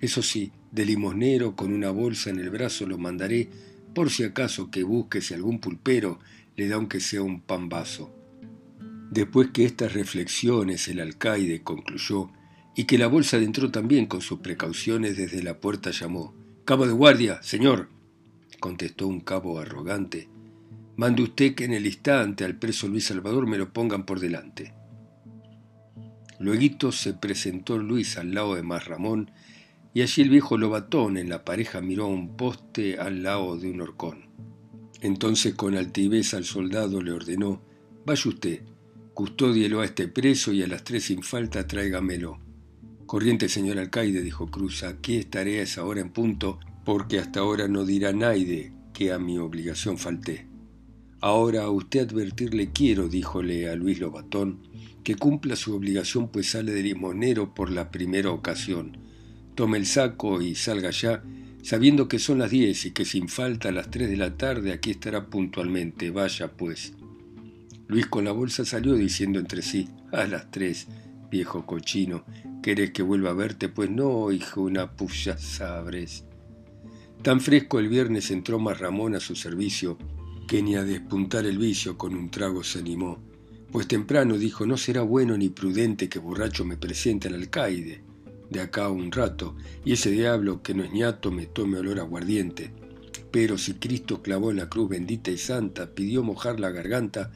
Eso 0.02 0.22
sí, 0.22 0.52
de 0.72 0.86
limosnero 0.86 1.56
con 1.56 1.74
una 1.74 1.92
bolsa 1.92 2.30
en 2.30 2.40
el 2.40 2.50
brazo 2.50 2.86
lo 2.86 2.98
mandaré, 2.98 3.50
por 3.94 4.10
si 4.10 4.24
acaso 4.24 4.72
que 4.72 4.84
busque 4.84 5.22
si 5.22 5.34
algún 5.34 5.60
pulpero 5.60 6.20
le 6.56 6.68
da 6.68 6.76
aunque 6.76 7.00
sea 7.00 7.22
un 7.22 7.42
pambazo. 7.42 8.14
Después 9.12 9.50
que 9.52 9.66
estas 9.66 9.94
reflexiones 9.94 10.88
el 10.88 11.00
alcaide 11.02 11.62
concluyó, 11.64 12.32
y 12.74 12.86
que 12.86 12.98
la 12.98 13.08
bolsa 13.08 13.38
entró 13.38 13.70
también 13.70 14.06
con 14.06 14.22
sus 14.22 14.40
precauciones 14.40 15.18
desde 15.18 15.44
la 15.44 15.60
puerta 15.60 15.92
llamó. 15.92 16.34
Cabo 16.64 16.88
de 16.88 16.94
guardia, 16.94 17.44
señor, 17.44 17.90
contestó 18.62 19.08
un 19.08 19.20
cabo 19.20 19.60
arrogante, 19.60 20.30
Mande 21.02 21.24
usted 21.24 21.56
que 21.56 21.66
en 21.66 21.74
el 21.74 21.86
instante 21.86 22.44
al 22.44 22.58
preso 22.58 22.88
Luis 22.88 23.06
Salvador 23.06 23.48
me 23.48 23.58
lo 23.58 23.74
pongan 23.74 24.06
por 24.06 24.20
delante. 24.20 24.74
Luego 26.40 26.92
se 26.92 27.14
presentó 27.14 27.78
Luis 27.78 28.18
al 28.18 28.34
lado 28.34 28.56
de 28.56 28.62
Más 28.62 28.86
Ramón, 28.86 29.32
y 29.94 30.02
allí 30.02 30.22
el 30.22 30.30
viejo 30.30 30.58
Lobatón 30.58 31.18
en 31.18 31.30
la 31.30 31.44
pareja 31.44 31.82
miró 31.82 32.06
a 32.06 32.10
un 32.10 32.38
poste 32.38 32.98
al 32.98 33.24
lado 33.24 33.58
de 33.58 33.70
un 33.70 33.82
horcón. 33.82 34.26
Entonces 35.02 35.56
con 35.56 35.76
altivez 35.76 36.34
al 36.34 36.46
soldado 36.46 37.02
le 37.02 37.12
ordenó, 37.12 37.62
vaya 38.06 38.30
usted, 38.30 38.62
custódielo 39.14 39.82
a 39.82 39.86
este 39.86 40.08
preso 40.08 40.54
y 40.54 40.64
a 40.64 40.68
las 40.68 40.84
tres 40.84 41.06
sin 41.06 41.24
falta 41.24 41.68
tráigamelo. 41.68 42.40
Corriente, 43.06 43.50
señor 43.50 43.78
alcaide, 43.78 44.22
dijo 44.22 44.48
Cruz, 44.50 44.84
aquí 44.84 45.18
estaré 45.18 45.60
a 45.60 45.64
esa 45.64 45.84
hora 45.84 46.02
en 46.02 46.12
punto, 46.12 46.60
porque 46.86 47.20
hasta 47.20 47.42
ahora 47.42 47.68
no 47.68 47.84
dirá 47.84 48.14
nadie 48.14 48.72
que 48.94 49.12
a 49.12 49.20
mi 49.20 49.38
obligación 49.38 49.98
falté. 49.98 50.48
Ahora 51.20 51.64
a 51.64 51.70
usted 51.70 52.02
advertirle 52.02 52.72
quiero, 52.72 53.10
díjole 53.10 53.70
a 53.70 53.76
Luis 53.76 54.00
Lobatón, 54.00 54.62
que 55.04 55.16
cumpla 55.16 55.56
su 55.56 55.76
obligación 55.76 56.30
pues 56.30 56.52
sale 56.52 56.72
de 56.72 56.84
limonero 56.84 57.54
por 57.54 57.70
la 57.70 57.92
primera 57.92 58.32
ocasión. 58.32 58.98
Tome 59.62 59.78
el 59.78 59.86
saco 59.86 60.42
y 60.42 60.56
salga 60.56 60.90
ya, 60.90 61.22
sabiendo 61.62 62.08
que 62.08 62.18
son 62.18 62.40
las 62.40 62.50
diez 62.50 62.84
y 62.88 62.94
que 62.94 63.06
sin 63.06 63.30
falta 63.30 63.70
a 63.70 63.72
las 63.72 63.92
tres 63.92 64.10
de 64.10 64.18
la 64.18 64.36
tarde 64.36 64.74
aquí 64.74 64.90
estará 64.90 65.28
puntualmente. 65.28 66.10
Vaya 66.10 66.52
pues. 66.52 66.94
Luis 67.88 68.08
con 68.08 68.26
la 68.26 68.32
bolsa 68.32 68.66
salió 68.66 68.96
diciendo 68.96 69.38
entre 69.38 69.62
sí, 69.62 69.88
a 70.12 70.26
las 70.26 70.50
tres, 70.50 70.88
viejo 71.30 71.68
cochino, 71.68 72.26
¿querés 72.64 72.90
que 72.90 73.04
vuelva 73.04 73.30
a 73.30 73.34
verte? 73.34 73.70
Pues 73.70 73.92
no, 73.92 74.32
hijo, 74.32 74.62
una 74.62 74.94
puya 74.94 75.38
sabres. 75.38 76.26
Tan 77.22 77.40
fresco 77.40 77.78
el 77.78 77.88
viernes 77.88 78.32
entró 78.32 78.58
más 78.58 78.80
Ramón 78.80 79.14
a 79.14 79.20
su 79.20 79.36
servicio 79.36 80.00
que 80.48 80.64
ni 80.64 80.74
a 80.74 80.84
despuntar 80.84 81.46
el 81.46 81.60
vicio 81.60 82.00
con 82.00 82.16
un 82.16 82.32
trago 82.32 82.64
se 82.64 82.80
animó, 82.80 83.20
Pues 83.72 83.88
temprano 83.88 84.40
dijo, 84.40 84.66
no 84.66 84.76
será 84.76 85.04
bueno 85.04 85.38
ni 85.38 85.50
prudente 85.50 86.10
que 86.10 86.18
borracho 86.18 86.66
me 86.66 86.78
presente 86.78 87.28
al 87.28 87.36
alcaide 87.36 88.10
de 88.52 88.60
acá 88.60 88.90
un 88.90 89.12
rato, 89.12 89.56
y 89.86 89.94
ese 89.94 90.12
diablo 90.12 90.62
que 90.62 90.74
no 90.74 90.84
es 90.84 90.92
ñato 90.92 91.32
me 91.32 91.46
tome 91.46 91.80
olor 91.80 92.00
aguardiente. 92.00 92.72
Pero 93.32 93.58
si 93.58 93.76
Cristo 93.76 94.22
clavó 94.22 94.52
en 94.52 94.58
la 94.58 94.70
cruz 94.70 94.90
bendita 94.90 95.32
y 95.32 95.38
santa, 95.38 95.96
pidió 95.96 96.22
mojar 96.22 96.60
la 96.60 96.70
garganta, 96.70 97.32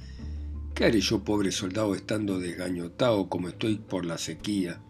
¿qué 0.76 0.84
haré 0.84 1.00
yo, 1.00 1.24
pobre 1.24 1.54
soldado, 1.54 1.96
estando 1.96 2.38
desgañotado 2.38 3.30
como 3.30 3.48
estoy 3.48 3.78
por 3.78 4.06
la 4.06 4.18
sequía? 4.18 4.82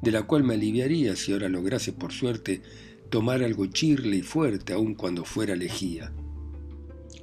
De 0.00 0.12
la 0.12 0.22
cual 0.22 0.44
me 0.44 0.54
aliviaría 0.54 1.16
si 1.16 1.32
ahora 1.32 1.48
lograse 1.48 1.92
por 1.92 2.12
suerte 2.12 2.62
tomar 3.10 3.42
algo 3.42 3.66
chirle 3.66 4.18
y 4.18 4.22
fuerte, 4.22 4.74
aun 4.74 4.94
cuando 4.94 5.24
fuera 5.24 5.56
lejía. 5.56 6.12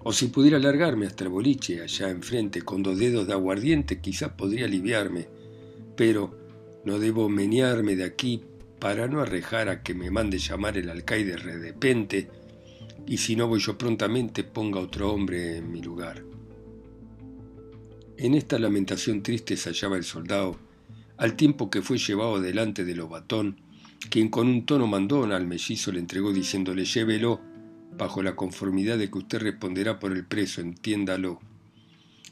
O 0.04 0.12
si 0.12 0.28
pudiera 0.28 0.60
largarme 0.60 1.06
hasta 1.06 1.24
el 1.24 1.30
boliche 1.30 1.82
allá 1.82 2.10
enfrente 2.10 2.64
con 2.64 2.84
dos 2.84 2.98
dedos 2.98 3.28
de 3.28 3.34
aguardiente, 3.34 4.02
quizás 4.02 4.32
podría 4.34 4.66
aliviarme, 4.66 5.30
pero 5.96 6.41
no 6.86 7.00
debo 7.00 7.30
menearme 7.30 7.96
de 7.96 8.04
aquí 8.04 8.44
para 8.80 9.08
no 9.08 9.22
arrejar 9.22 9.70
a 9.70 9.84
que 9.84 9.94
me 9.94 10.10
mande 10.10 10.40
llamar 10.40 10.78
el 10.78 10.90
alcaide 10.90 11.32
de 11.32 11.38
repente 11.38 12.30
y 13.08 13.18
si 13.18 13.36
no 13.36 13.48
voy 13.48 13.60
yo 13.60 13.78
prontamente 13.78 14.44
ponga 14.44 14.80
otro 14.80 15.12
hombre 15.12 15.58
en 15.58 15.72
mi 15.72 15.82
lugar. 15.82 16.24
En 18.18 18.36
esta 18.36 18.60
lamentación 18.60 19.24
triste 19.24 19.58
se 19.58 19.70
hallaba 19.70 19.98
el 19.98 20.04
soldado, 20.04 20.58
al 21.18 21.36
tiempo 21.36 21.70
que 21.70 21.82
fue 21.82 21.98
llevado 21.98 22.40
delante 22.40 22.86
del 22.86 23.02
obatón, 23.02 23.62
quien 24.10 24.30
con 24.30 24.48
un 24.48 24.66
tono 24.66 24.88
mandón 24.88 25.32
al 25.32 25.48
mellizo 25.48 25.92
le 25.92 26.00
entregó 26.00 26.32
diciéndole 26.32 26.86
llévelo, 26.86 27.42
bajo 27.98 28.24
la 28.24 28.36
conformidad 28.36 28.98
de 28.98 29.10
que 29.12 29.18
usted 29.18 29.40
responderá 29.40 30.00
por 30.00 30.12
el 30.12 30.26
preso, 30.26 30.62
entiéndalo. 30.62 31.40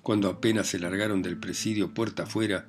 Cuando 0.02 0.30
apenas 0.30 0.68
se 0.68 0.80
largaron 0.80 1.22
del 1.22 1.38
presidio 1.38 1.94
puerta 1.94 2.24
afuera, 2.24 2.68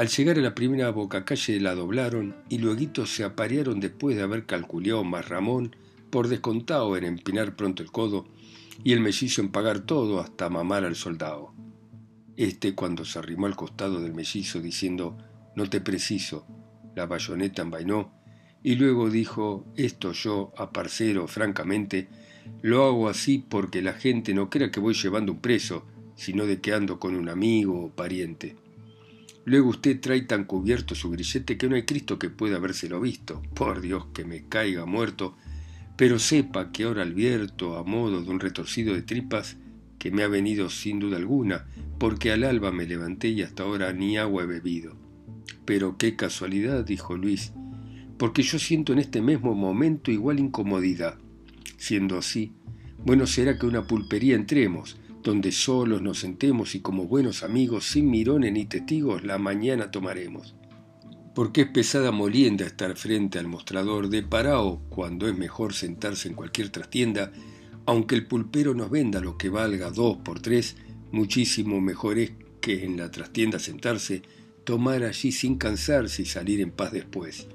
al 0.00 0.08
llegar 0.08 0.38
a 0.38 0.40
la 0.40 0.54
primera 0.54 0.88
bocacalle 0.92 1.60
la 1.60 1.74
doblaron 1.74 2.34
y 2.48 2.56
luego 2.56 3.04
se 3.04 3.22
aparearon 3.22 3.80
después 3.80 4.16
de 4.16 4.22
haber 4.22 4.46
calculado 4.46 5.04
más 5.04 5.28
Ramón 5.28 5.76
por 6.08 6.28
descontado 6.28 6.96
en 6.96 7.04
empinar 7.04 7.54
pronto 7.54 7.82
el 7.82 7.92
codo 7.92 8.26
y 8.82 8.94
el 8.94 9.00
mellizo 9.00 9.42
en 9.42 9.50
pagar 9.50 9.80
todo 9.80 10.18
hasta 10.18 10.48
mamar 10.48 10.86
al 10.86 10.96
soldado. 10.96 11.52
Este 12.38 12.74
cuando 12.74 13.04
se 13.04 13.18
arrimó 13.18 13.44
al 13.44 13.56
costado 13.56 14.00
del 14.00 14.14
mellizo 14.14 14.62
diciendo 14.62 15.18
no 15.54 15.68
te 15.68 15.82
preciso, 15.82 16.46
la 16.96 17.04
bayoneta 17.04 17.60
envainó 17.60 18.10
y 18.62 18.76
luego 18.76 19.10
dijo 19.10 19.66
esto 19.76 20.12
yo 20.12 20.54
a 20.56 20.72
parcero 20.72 21.28
francamente 21.28 22.08
lo 22.62 22.86
hago 22.86 23.10
así 23.10 23.44
porque 23.46 23.82
la 23.82 23.92
gente 23.92 24.32
no 24.32 24.48
crea 24.48 24.70
que 24.70 24.80
voy 24.80 24.94
llevando 24.94 25.32
un 25.32 25.42
preso, 25.42 25.84
sino 26.16 26.46
de 26.46 26.62
que 26.62 26.72
ando 26.72 26.98
con 26.98 27.16
un 27.16 27.28
amigo 27.28 27.84
o 27.84 27.90
pariente. 27.90 28.56
Luego 29.44 29.70
usted 29.70 30.00
trae 30.00 30.22
tan 30.22 30.44
cubierto 30.44 30.94
su 30.94 31.10
grillete 31.10 31.56
que 31.56 31.68
no 31.68 31.76
hay 31.76 31.84
Cristo 31.84 32.18
que 32.18 32.30
pueda 32.30 32.56
habérselo 32.56 33.00
visto. 33.00 33.42
Por 33.54 33.80
Dios 33.80 34.06
que 34.12 34.24
me 34.24 34.46
caiga 34.48 34.86
muerto. 34.86 35.36
Pero 35.96 36.18
sepa 36.18 36.72
que 36.72 36.84
ahora 36.84 37.02
advierto, 37.02 37.76
a 37.76 37.84
modo 37.84 38.22
de 38.22 38.30
un 38.30 38.40
retorcido 38.40 38.94
de 38.94 39.02
tripas, 39.02 39.56
que 39.98 40.10
me 40.10 40.22
ha 40.22 40.28
venido 40.28 40.70
sin 40.70 40.98
duda 40.98 41.18
alguna, 41.18 41.66
porque 41.98 42.32
al 42.32 42.44
alba 42.44 42.72
me 42.72 42.86
levanté 42.86 43.28
y 43.28 43.42
hasta 43.42 43.64
ahora 43.64 43.92
ni 43.92 44.16
agua 44.16 44.44
he 44.44 44.46
bebido. 44.46 44.96
Pero 45.66 45.98
qué 45.98 46.16
casualidad, 46.16 46.84
dijo 46.84 47.16
Luis, 47.16 47.52
porque 48.18 48.42
yo 48.42 48.58
siento 48.58 48.92
en 48.92 48.98
este 48.98 49.20
mismo 49.20 49.54
momento 49.54 50.10
igual 50.10 50.38
incomodidad. 50.38 51.18
Siendo 51.76 52.16
así, 52.16 52.52
bueno 53.04 53.26
será 53.26 53.58
que 53.58 53.66
una 53.66 53.86
pulpería 53.86 54.36
entremos, 54.36 54.96
donde 55.22 55.52
solos 55.52 56.00
nos 56.00 56.18
sentemos 56.20 56.74
y 56.74 56.80
como 56.80 57.06
buenos 57.06 57.42
amigos, 57.42 57.84
sin 57.84 58.10
mirones 58.10 58.52
ni 58.52 58.64
testigos, 58.64 59.22
la 59.22 59.38
mañana 59.38 59.90
tomaremos. 59.90 60.54
Porque 61.34 61.62
es 61.62 61.68
pesada 61.68 62.10
molienda 62.10 62.64
estar 62.64 62.96
frente 62.96 63.38
al 63.38 63.46
mostrador 63.46 64.08
de 64.08 64.22
parao 64.22 64.80
cuando 64.88 65.28
es 65.28 65.36
mejor 65.36 65.74
sentarse 65.74 66.28
en 66.28 66.34
cualquier 66.34 66.70
trastienda, 66.70 67.32
aunque 67.86 68.14
el 68.14 68.26
pulpero 68.26 68.74
nos 68.74 68.90
venda 68.90 69.20
lo 69.20 69.36
que 69.36 69.50
valga 69.50 69.90
dos 69.90 70.18
por 70.18 70.40
tres, 70.40 70.76
muchísimo 71.12 71.80
mejor 71.80 72.18
es 72.18 72.32
que 72.60 72.84
en 72.84 72.96
la 72.96 73.10
trastienda 73.10 73.58
sentarse, 73.58 74.22
tomar 74.64 75.02
allí 75.02 75.32
sin 75.32 75.56
cansarse 75.56 76.22
y 76.22 76.26
salir 76.26 76.60
en 76.60 76.70
paz 76.70 76.92
después. 76.92 77.46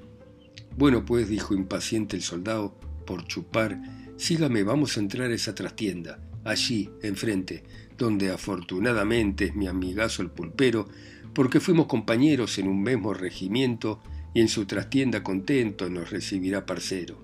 Bueno, 0.76 1.04
pues, 1.04 1.28
dijo 1.28 1.54
impaciente 1.54 2.16
el 2.16 2.22
soldado, 2.22 2.78
por 3.06 3.26
chupar, 3.26 3.80
sígame, 4.16 4.62
vamos 4.62 4.96
a 4.96 5.00
entrar 5.00 5.30
a 5.30 5.34
esa 5.34 5.54
trastienda 5.54 6.25
allí, 6.46 6.90
enfrente, 7.02 7.64
donde 7.98 8.30
afortunadamente 8.30 9.46
es 9.46 9.56
mi 9.56 9.66
amigazo 9.66 10.22
el 10.22 10.30
pulpero, 10.30 10.88
porque 11.34 11.60
fuimos 11.60 11.86
compañeros 11.86 12.58
en 12.58 12.68
un 12.68 12.82
mismo 12.82 13.12
regimiento 13.12 14.00
y 14.32 14.40
en 14.40 14.48
su 14.48 14.64
trastienda 14.64 15.22
contento 15.22 15.90
nos 15.90 16.10
recibirá 16.10 16.64
parcero. 16.64 17.18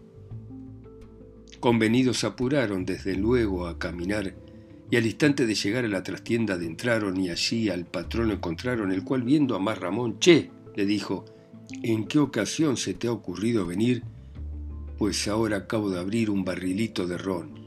Convenidos 1.61 2.25
apuraron 2.25 2.85
desde 2.85 3.15
luego 3.15 3.67
a 3.67 3.79
caminar, 3.79 4.35
y 4.91 4.97
al 4.97 5.07
instante 5.07 5.47
de 5.47 5.55
llegar 5.55 5.85
a 5.85 5.89
la 5.89 6.03
trastienda 6.03 6.55
adentraron 6.55 7.19
y 7.19 7.31
allí 7.31 7.71
al 7.71 7.87
patrón 7.87 8.31
encontraron, 8.31 8.93
el 8.93 9.05
cual 9.05 9.23
viendo 9.23 9.55
a 9.55 9.59
más 9.59 9.79
Ramón, 9.79 10.19
Che, 10.19 10.51
le 10.75 10.85
dijo, 10.85 11.25
¿en 11.83 12.07
qué 12.07 12.19
ocasión 12.19 12.77
se 12.77 12.95
te 12.95 13.07
ha 13.07 13.13
ocurrido 13.13 13.65
venir? 13.65 14.03
Pues 14.99 15.29
ahora 15.29 15.57
acabo 15.57 15.89
de 15.89 15.99
abrir 15.99 16.29
un 16.29 16.45
barrilito 16.45 17.07
de 17.07 17.17
ron. 17.17 17.62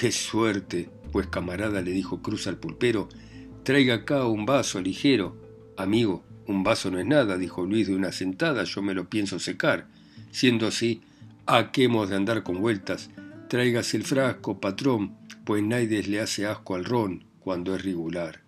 ¡Qué 0.00 0.12
suerte! 0.12 0.88
Pues 1.12 1.26
camarada, 1.26 1.82
le 1.82 1.90
dijo 1.90 2.22
Cruz 2.22 2.46
al 2.46 2.56
pulpero, 2.56 3.10
traiga 3.64 3.96
acá 3.96 4.24
un 4.24 4.46
vaso 4.46 4.80
ligero. 4.80 5.36
Amigo, 5.76 6.24
un 6.46 6.62
vaso 6.62 6.90
no 6.90 6.98
es 6.98 7.04
nada, 7.04 7.36
dijo 7.36 7.66
Luis 7.66 7.86
de 7.86 7.94
una 7.94 8.10
sentada, 8.10 8.64
yo 8.64 8.80
me 8.80 8.94
lo 8.94 9.10
pienso 9.10 9.38
secar. 9.38 9.88
Siendo 10.30 10.66
así, 10.66 11.02
¿a 11.44 11.70
qué 11.70 11.84
hemos 11.84 12.08
de 12.08 12.16
andar 12.16 12.42
con 12.44 12.62
vueltas? 12.62 13.10
Tráigase 13.50 13.98
el 13.98 14.04
frasco, 14.04 14.58
patrón, 14.58 15.18
pues 15.44 15.62
nadie 15.62 16.02
le 16.02 16.22
hace 16.22 16.46
asco 16.46 16.76
al 16.76 16.86
ron 16.86 17.26
cuando 17.38 17.76
es 17.76 17.84
regular. 17.84 18.40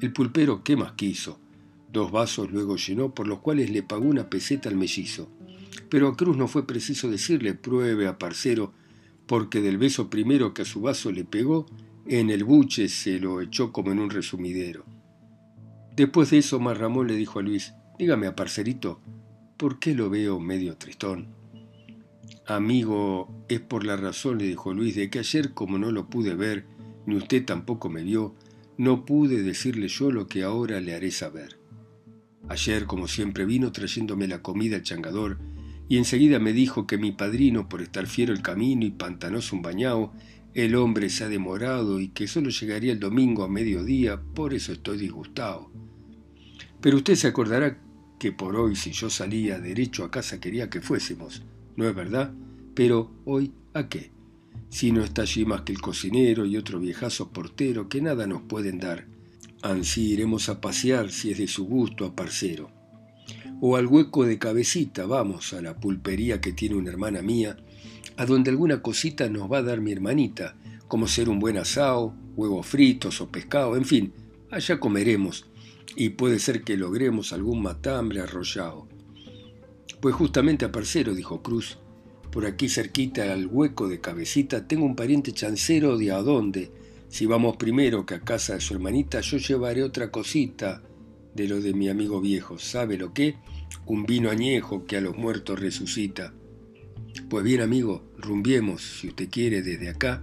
El 0.00 0.12
pulpero, 0.12 0.62
¿qué 0.62 0.76
más 0.76 0.92
quiso? 0.92 1.40
Dos 1.92 2.12
vasos 2.12 2.52
luego 2.52 2.76
llenó, 2.76 3.12
por 3.12 3.26
los 3.26 3.40
cuales 3.40 3.68
le 3.68 3.82
pagó 3.82 4.04
una 4.04 4.30
peseta 4.30 4.68
al 4.68 4.76
mellizo. 4.76 5.28
Pero 5.88 6.06
a 6.06 6.16
Cruz 6.16 6.36
no 6.36 6.46
fue 6.46 6.68
preciso 6.68 7.10
decirle, 7.10 7.54
pruebe 7.54 8.06
a 8.06 8.16
parcero, 8.16 8.74
porque 9.26 9.60
del 9.60 9.78
beso 9.78 10.10
primero 10.10 10.54
que 10.54 10.62
a 10.62 10.66
su 10.66 10.80
vaso 10.80 11.10
le 11.10 11.24
pegó, 11.24 11.66
en 12.06 12.30
el 12.30 12.44
buche 12.44 12.88
se 12.88 13.18
lo 13.18 13.40
echó 13.40 13.72
como 13.72 13.92
en 13.92 13.98
un 13.98 14.10
resumidero. 14.10 14.84
Después 15.96 16.30
de 16.30 16.38
eso, 16.38 16.60
más 16.60 16.76
Ramón 16.76 17.06
le 17.06 17.16
dijo 17.16 17.38
a 17.38 17.42
Luis, 17.42 17.72
dígame 17.98 18.26
a 18.26 18.34
parcerito, 18.34 19.00
¿por 19.56 19.78
qué 19.78 19.94
lo 19.94 20.10
veo 20.10 20.40
medio 20.40 20.76
tristón? 20.76 21.28
Amigo, 22.46 23.44
es 23.48 23.60
por 23.60 23.86
la 23.86 23.96
razón, 23.96 24.38
le 24.38 24.46
dijo 24.46 24.74
Luis, 24.74 24.96
de 24.96 25.08
que 25.08 25.20
ayer 25.20 25.54
como 25.54 25.78
no 25.78 25.92
lo 25.92 26.10
pude 26.10 26.34
ver, 26.34 26.66
ni 27.06 27.16
usted 27.16 27.44
tampoco 27.44 27.88
me 27.88 28.02
vio, 28.02 28.34
no 28.76 29.04
pude 29.04 29.42
decirle 29.42 29.88
yo 29.88 30.10
lo 30.10 30.26
que 30.26 30.42
ahora 30.42 30.80
le 30.80 30.94
haré 30.94 31.10
saber. 31.10 31.58
Ayer, 32.48 32.84
como 32.84 33.08
siempre, 33.08 33.46
vino 33.46 33.72
trayéndome 33.72 34.28
la 34.28 34.42
comida 34.42 34.76
el 34.76 34.82
changador, 34.82 35.38
y 35.88 35.98
enseguida 35.98 36.38
me 36.38 36.52
dijo 36.52 36.86
que 36.86 36.98
mi 36.98 37.12
padrino, 37.12 37.68
por 37.68 37.82
estar 37.82 38.06
fiero 38.06 38.32
el 38.32 38.42
camino 38.42 38.86
y 38.86 38.90
pantanoso 38.90 39.54
un 39.54 39.62
bañao, 39.62 40.12
el 40.54 40.76
hombre 40.76 41.10
se 41.10 41.24
ha 41.24 41.28
demorado 41.28 42.00
y 42.00 42.08
que 42.08 42.28
solo 42.28 42.50
llegaría 42.50 42.92
el 42.92 43.00
domingo 43.00 43.44
a 43.44 43.48
mediodía, 43.48 44.20
por 44.20 44.54
eso 44.54 44.72
estoy 44.72 44.98
disgustado. 44.98 45.70
Pero 46.80 46.98
usted 46.98 47.16
se 47.16 47.26
acordará 47.26 47.80
que 48.18 48.32
por 48.32 48.56
hoy 48.56 48.76
si 48.76 48.92
yo 48.92 49.10
salía 49.10 49.58
derecho 49.58 50.04
a 50.04 50.10
casa 50.10 50.40
quería 50.40 50.70
que 50.70 50.80
fuésemos, 50.80 51.42
¿no 51.76 51.86
es 51.88 51.94
verdad? 51.94 52.32
Pero 52.74 53.12
hoy, 53.24 53.52
¿a 53.74 53.88
qué? 53.88 54.12
Si 54.70 54.90
no 54.90 55.04
está 55.04 55.22
allí 55.22 55.44
más 55.44 55.62
que 55.62 55.72
el 55.72 55.80
cocinero 55.80 56.46
y 56.46 56.56
otro 56.56 56.78
viejazo 56.78 57.30
portero 57.30 57.88
que 57.88 58.00
nada 58.00 58.26
nos 58.26 58.42
pueden 58.42 58.78
dar. 58.78 59.06
Ansí 59.62 60.12
iremos 60.12 60.48
a 60.48 60.60
pasear 60.60 61.10
si 61.10 61.30
es 61.30 61.38
de 61.38 61.46
su 61.46 61.64
gusto 61.66 62.04
a 62.04 62.14
parcero 62.14 62.73
o 63.60 63.76
al 63.76 63.86
hueco 63.86 64.24
de 64.24 64.38
cabecita, 64.38 65.06
vamos, 65.06 65.52
a 65.52 65.62
la 65.62 65.78
pulpería 65.78 66.40
que 66.40 66.52
tiene 66.52 66.76
una 66.76 66.90
hermana 66.90 67.22
mía, 67.22 67.56
a 68.16 68.26
donde 68.26 68.50
alguna 68.50 68.82
cosita 68.82 69.28
nos 69.28 69.50
va 69.50 69.58
a 69.58 69.62
dar 69.62 69.80
mi 69.80 69.92
hermanita, 69.92 70.56
como 70.88 71.06
ser 71.06 71.28
un 71.28 71.38
buen 71.38 71.56
asado, 71.56 72.14
huevos 72.36 72.66
fritos 72.66 73.20
o 73.20 73.30
pescado, 73.30 73.76
en 73.76 73.84
fin, 73.84 74.12
allá 74.50 74.78
comeremos, 74.78 75.46
y 75.96 76.10
puede 76.10 76.38
ser 76.38 76.62
que 76.62 76.76
logremos 76.76 77.32
algún 77.32 77.62
matambre 77.62 78.20
arrollado. 78.20 78.86
Pues 80.00 80.14
justamente 80.14 80.64
a 80.64 80.72
parcero, 80.72 81.14
dijo 81.14 81.42
Cruz, 81.42 81.78
por 82.30 82.46
aquí 82.46 82.68
cerquita 82.68 83.32
al 83.32 83.46
hueco 83.46 83.88
de 83.88 84.00
cabecita 84.00 84.66
tengo 84.66 84.84
un 84.84 84.96
pariente 84.96 85.32
chancero 85.32 85.96
de 85.96 86.10
a 86.10 86.18
dónde. 86.18 86.72
Si 87.08 87.26
vamos 87.26 87.56
primero 87.56 88.04
que 88.04 88.14
a 88.14 88.20
casa 88.20 88.54
de 88.54 88.60
su 88.60 88.74
hermanita, 88.74 89.20
yo 89.20 89.38
llevaré 89.38 89.84
otra 89.84 90.10
cosita, 90.10 90.82
de 91.34 91.48
lo 91.48 91.60
de 91.60 91.74
mi 91.74 91.88
amigo 91.88 92.20
viejo. 92.20 92.58
¿Sabe 92.58 92.96
lo 92.96 93.12
que? 93.12 93.36
Un 93.86 94.04
vino 94.04 94.30
añejo 94.30 94.84
que 94.86 94.96
a 94.96 95.00
los 95.00 95.16
muertos 95.16 95.58
resucita. 95.58 96.32
Pues 97.28 97.44
bien, 97.44 97.60
amigo, 97.60 98.04
rumbiemos, 98.18 98.82
si 98.82 99.08
usted 99.08 99.28
quiere, 99.30 99.62
desde 99.62 99.88
acá, 99.88 100.22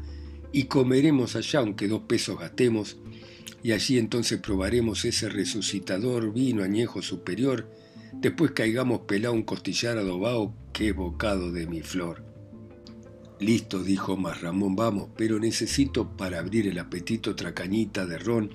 y 0.52 0.66
comeremos 0.66 1.36
allá, 1.36 1.60
aunque 1.60 1.88
dos 1.88 2.04
pesos 2.04 2.40
gastemos, 2.40 2.98
y 3.64 3.72
allí 3.72 3.98
entonces 3.98 4.40
probaremos 4.40 5.06
ese 5.06 5.30
resucitador 5.30 6.34
vino 6.34 6.64
añejo 6.64 7.02
superior, 7.02 7.70
después 8.14 8.52
caigamos 8.52 9.02
pelado 9.02 9.34
un 9.34 9.44
costillar 9.44 9.98
adobado 9.98 10.54
que 10.74 10.92
bocado 10.92 11.52
de 11.52 11.68
mi 11.68 11.82
flor. 11.82 12.26
Listo, 13.40 13.84
dijo 13.84 14.18
más 14.18 14.42
Ramón, 14.42 14.76
vamos, 14.76 15.10
pero 15.16 15.40
necesito 15.40 16.16
para 16.16 16.40
abrir 16.40 16.68
el 16.68 16.78
apetito 16.78 17.32
otra 17.32 17.54
cañita 17.54 18.06
de 18.06 18.20
ron, 18.20 18.52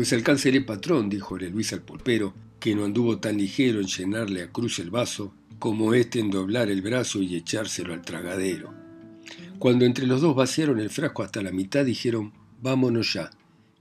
pues 0.00 0.14
alcánzele 0.14 0.62
patrón, 0.62 1.10
dijo 1.10 1.36
Luis 1.36 1.74
al 1.74 1.82
pulpero, 1.82 2.32
que 2.58 2.74
no 2.74 2.86
anduvo 2.86 3.18
tan 3.18 3.36
ligero 3.36 3.80
en 3.80 3.86
llenarle 3.86 4.42
a 4.42 4.50
Cruz 4.50 4.78
el 4.78 4.88
vaso, 4.88 5.34
como 5.58 5.92
este 5.92 6.20
en 6.20 6.30
doblar 6.30 6.70
el 6.70 6.80
brazo 6.80 7.20
y 7.20 7.36
echárselo 7.36 7.92
al 7.92 8.00
tragadero. 8.00 8.72
Cuando 9.58 9.84
entre 9.84 10.06
los 10.06 10.22
dos 10.22 10.34
vaciaron 10.34 10.80
el 10.80 10.88
frasco 10.88 11.22
hasta 11.22 11.42
la 11.42 11.52
mitad, 11.52 11.84
dijeron, 11.84 12.32
vámonos 12.62 13.12
ya, 13.12 13.28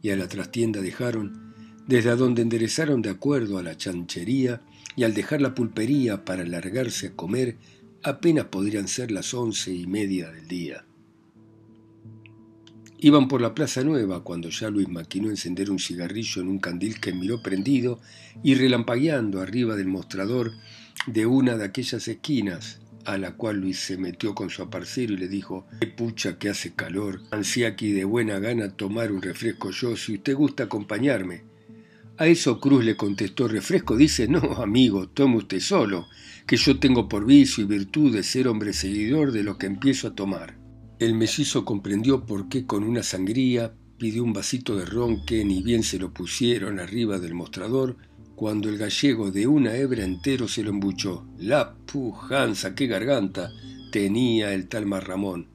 y 0.01 0.09
a 0.09 0.17
la 0.17 0.27
trastienda 0.27 0.81
dejaron, 0.81 1.53
desde 1.88 2.13
donde 2.17 2.41
enderezaron 2.41 3.01
de 3.01 3.11
acuerdo 3.11 3.57
a 3.57 3.63
la 3.63 3.77
chanchería, 3.77 4.59
y 4.97 5.05
al 5.05 5.13
dejar 5.13 5.39
la 5.39 5.55
pulpería 5.55 6.25
para 6.25 6.43
largarse 6.43 7.07
a 7.07 7.15
comer, 7.15 7.55
apenas 8.03 8.47
podrían 8.47 8.89
ser 8.89 9.09
las 9.09 9.33
once 9.33 9.73
y 9.73 9.88
media 9.88 10.29
del 10.31 10.49
día. 10.49 10.83
Iban 13.01 13.29
por 13.29 13.39
la 13.39 13.55
Plaza 13.55 13.81
Nueva 13.81 14.25
cuando 14.25 14.49
ya 14.49 14.69
Luis 14.69 14.89
maquinó 14.89 15.29
encender 15.29 15.71
un 15.71 15.79
cigarrillo 15.79 16.41
en 16.41 16.49
un 16.49 16.59
candil 16.59 16.99
que 16.99 17.13
miró 17.13 17.41
prendido 17.41 18.01
y 18.43 18.55
relampagueando 18.55 19.39
arriba 19.39 19.77
del 19.77 19.87
mostrador 19.87 20.51
de 21.07 21.25
una 21.25 21.55
de 21.55 21.63
aquellas 21.63 22.09
esquinas, 22.09 22.81
a 23.05 23.17
la 23.17 23.37
cual 23.37 23.61
Luis 23.61 23.79
se 23.79 23.97
metió 23.97 24.35
con 24.35 24.49
su 24.49 24.63
aparcero 24.63 25.13
y 25.13 25.17
le 25.17 25.29
dijo, 25.29 25.65
qué 25.79 25.87
pucha 25.87 26.37
que 26.37 26.49
hace 26.49 26.75
calor, 26.75 27.21
ansía 27.31 27.69
aquí 27.69 27.93
de 27.93 28.03
buena 28.03 28.37
gana 28.39 28.75
tomar 28.75 29.13
un 29.13 29.21
refresco 29.21 29.71
yo, 29.71 29.95
si 29.95 30.15
usted 30.15 30.35
gusta 30.35 30.63
acompañarme. 30.63 31.43
A 32.17 32.27
eso 32.27 32.59
Cruz 32.59 32.83
le 32.83 32.97
contestó, 32.97 33.47
refresco, 33.47 33.95
dice, 33.95 34.27
no, 34.27 34.41
amigo, 34.61 35.07
tome 35.07 35.37
usted 35.37 35.61
solo, 35.61 36.07
que 36.45 36.57
yo 36.57 36.79
tengo 36.79 37.07
por 37.07 37.25
vicio 37.25 37.63
y 37.63 37.67
virtud 37.67 38.13
de 38.13 38.23
ser 38.23 38.49
hombre 38.49 38.73
seguidor 38.73 39.31
de 39.31 39.43
lo 39.43 39.57
que 39.57 39.67
empiezo 39.67 40.09
a 40.09 40.15
tomar. 40.15 40.58
El 40.99 41.13
mellizo 41.13 41.63
comprendió 41.63 42.25
por 42.25 42.49
qué 42.49 42.65
con 42.65 42.83
una 42.83 43.03
sangría 43.03 43.73
pidió 43.97 44.21
un 44.21 44.33
vasito 44.33 44.75
de 44.75 44.85
ron 44.85 45.25
que 45.25 45.45
ni 45.45 45.63
bien 45.63 45.81
se 45.81 45.97
lo 45.97 46.13
pusieron 46.13 46.77
arriba 46.77 47.19
del 47.19 47.33
mostrador, 47.33 47.95
cuando 48.35 48.67
el 48.67 48.77
gallego 48.77 49.31
de 49.31 49.47
una 49.47 49.75
hebra 49.75 50.03
entero 50.03 50.49
se 50.49 50.61
lo 50.61 50.71
embuchó. 50.71 51.25
La 51.37 51.73
pujanza, 51.73 52.75
qué 52.75 52.87
garganta 52.87 53.49
tenía 53.93 54.53
el 54.53 54.67
tal 54.67 54.85
Marramón. 54.87 55.47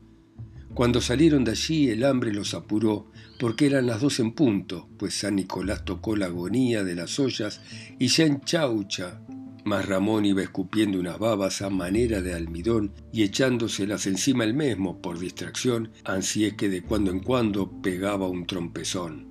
Cuando 0.73 1.03
salieron 1.03 1.45
de 1.45 1.51
allí 1.53 1.91
el 1.91 2.05
hambre 2.05 2.33
los 2.33 2.55
apuró, 2.55 3.11
porque 3.39 3.67
eran 3.67 3.87
las 3.87 4.01
dos 4.01 4.21
en 4.21 4.33
punto, 4.33 4.89
pues 4.99 5.13
San 5.13 5.37
Nicolás 5.37 5.85
tocó 5.85 6.17
la 6.17 6.27
agonía 6.27 6.85
de 6.85 6.95
las 6.95 7.19
ollas 7.19 7.61
y 7.99 8.09
ya 8.09 8.25
en 8.25 8.41
chaucha, 8.41 9.21
mas 9.65 9.87
Ramón 9.87 10.25
iba 10.25 10.43
escupiendo 10.43 10.99
unas 10.99 11.19
babas 11.19 11.63
a 11.63 11.71
manera 11.71 12.21
de 12.21 12.35
almidón 12.35 12.93
y 13.13 13.23
echándoselas 13.23 14.07
encima 14.07 14.45
él 14.45 14.55
mismo 14.55 15.01
por 15.01 15.19
distracción, 15.19 15.91
ansí 16.05 16.45
es 16.45 16.55
que 16.55 16.69
de 16.69 16.83
cuando 16.83 17.11
en 17.11 17.21
cuando 17.21 17.71
pegaba 17.83 18.29
un 18.29 18.47
trompezón. 18.47 19.27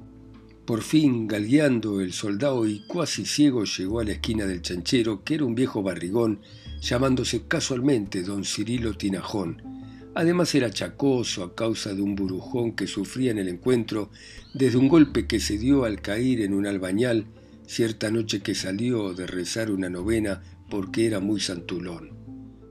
Por 0.65 0.81
fin, 0.81 1.27
galgueando, 1.27 2.01
el 2.01 2.13
soldado 2.13 2.65
y 2.65 2.85
cuasi 2.87 3.25
ciego 3.25 3.65
llegó 3.65 3.99
a 3.99 4.05
la 4.05 4.13
esquina 4.13 4.45
del 4.45 4.61
chanchero, 4.61 5.23
que 5.23 5.35
era 5.35 5.45
un 5.45 5.55
viejo 5.55 5.83
barrigón, 5.83 6.39
llamándose 6.81 7.47
casualmente 7.47 8.23
don 8.23 8.43
Cirilo 8.43 8.93
Tinajón, 8.95 9.73
Además 10.15 10.53
era 10.53 10.69
chacoso 10.69 11.43
a 11.43 11.55
causa 11.55 11.93
de 11.93 12.01
un 12.01 12.15
burujón 12.15 12.73
que 12.73 12.85
sufría 12.85 13.31
en 13.31 13.39
el 13.39 13.47
encuentro 13.47 14.11
desde 14.53 14.77
un 14.77 14.87
golpe 14.87 15.25
que 15.25 15.39
se 15.39 15.57
dio 15.57 15.85
al 15.85 16.01
caer 16.01 16.41
en 16.41 16.53
un 16.53 16.67
albañal 16.67 17.25
cierta 17.73 18.11
noche 18.11 18.41
que 18.41 18.53
salió 18.53 19.15
de 19.15 19.25
rezar 19.25 19.71
una 19.71 19.89
novena 19.89 20.43
porque 20.69 21.07
era 21.07 21.19
muy 21.19 21.39
santulón. 21.39 22.11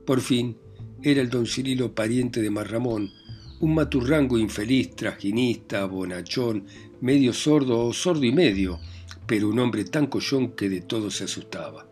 Por 0.05 0.21
fin, 0.21 0.55
era 1.01 1.19
el 1.19 1.29
don 1.29 1.45
Cirilo 1.45 1.93
pariente 1.93 2.41
de 2.41 2.49
Marramón, 2.49 3.11
un 3.59 3.75
maturrango 3.75 4.37
infeliz, 4.37 4.95
trajinista, 4.95 5.83
bonachón, 5.85 6.67
medio 7.01 7.33
sordo 7.33 7.85
o 7.85 7.91
sordo 7.91 8.23
y 8.23 8.31
medio, 8.31 8.79
pero 9.27 9.49
un 9.49 9.59
hombre 9.59 9.83
tan 9.83 10.07
collón 10.07 10.53
que 10.53 10.69
de 10.69 10.79
todo 10.79 11.11
se 11.11 11.25
asustaba. 11.25 11.85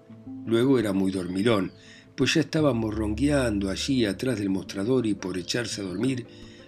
Luego 0.46 0.80
era 0.80 0.94
muy 0.94 1.12
dormilón, 1.12 1.74
pues 2.16 2.36
ya 2.36 2.40
estaba 2.42 2.74
morrongueando 2.74 3.70
allí 3.70 4.06
atrás 4.06 4.40
del 4.40 4.50
mostrador 4.50 5.06
y 5.06 5.16
por 5.16 5.38
echarse 5.38 5.82
a 5.82 5.84
dormir, 5.84 6.26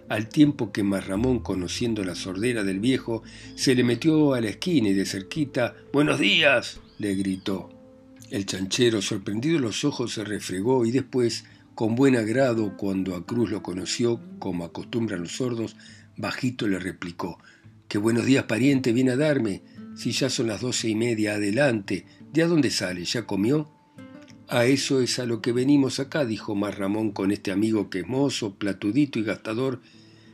al 0.10 0.30
tiempo 0.30 0.72
que 0.72 0.84
Marramón, 0.84 1.40
conociendo 1.40 2.04
la 2.04 2.16
sordera 2.16 2.64
del 2.64 2.80
viejo, 2.80 3.24
se 3.56 3.76
le 3.76 3.84
metió 3.84 4.34
a 4.34 4.42
la 4.42 4.50
esquina 4.50 4.90
y 4.90 4.94
de 4.94 5.06
cerquita 5.06 5.76
¡Buenos 5.92 6.20
días! 6.20 6.80
le 7.00 7.16
gritó. 7.16 7.70
El 8.30 8.46
chanchero, 8.46 9.02
sorprendido 9.02 9.60
los 9.60 9.84
ojos, 9.84 10.14
se 10.14 10.24
refregó 10.24 10.86
y 10.86 10.92
después, 10.92 11.46
con 11.76 11.96
buen 11.96 12.16
agrado, 12.16 12.78
cuando 12.78 13.16
a 13.16 13.26
Cruz 13.26 13.50
lo 13.50 13.62
conoció, 13.64 14.20
como 14.40 14.66
acostumbran 14.66 15.22
los 15.22 15.34
sordos, 15.34 15.76
bajito 16.18 16.68
le 16.68 16.80
replicó 16.80 17.40
¡Qué 17.88 17.98
buenos 17.98 18.26
días, 18.26 18.46
pariente, 18.46 18.92
viene 18.92 19.12
a 19.12 19.18
darme! 19.18 19.62
Si 19.96 20.12
ya 20.12 20.30
son 20.30 20.48
las 20.48 20.62
doce 20.62 20.90
y 20.90 20.96
media, 20.96 21.36
adelante. 21.36 22.06
¿De 22.32 22.42
a 22.42 22.48
dónde 22.48 22.72
sale? 22.72 23.06
¿Ya 23.06 23.28
comió? 23.28 23.70
A 24.54 24.68
eso 24.68 25.02
es 25.02 25.18
a 25.18 25.26
lo 25.26 25.42
que 25.42 25.52
venimos 25.52 26.00
acá, 26.00 26.26
dijo 26.26 26.54
Mar 26.54 26.78
Ramón 26.78 27.10
con 27.10 27.32
este 27.32 27.52
amigo 27.52 27.90
que 27.90 28.02
es 28.02 28.08
mozo, 28.08 28.54
platudito 28.54 29.18
y 29.18 29.24
gastador, 29.24 29.82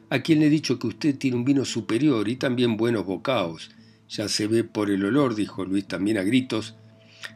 a 0.10 0.20
quien 0.20 0.42
le 0.42 0.48
he 0.48 0.50
dicho 0.50 0.78
que 0.78 0.88
usted 0.88 1.18
tiene 1.18 1.38
un 1.38 1.46
vino 1.46 1.64
superior 1.64 2.28
y 2.28 2.36
también 2.36 2.76
buenos 2.76 3.06
bocaos. 3.06 3.72
Ya 4.10 4.28
se 4.28 4.48
ve 4.48 4.66
por 4.66 4.90
el 4.90 5.06
olor, 5.06 5.36
dijo 5.36 5.64
Luis 5.64 5.88
también 5.88 6.18
a 6.18 6.24
gritos, 6.24 6.76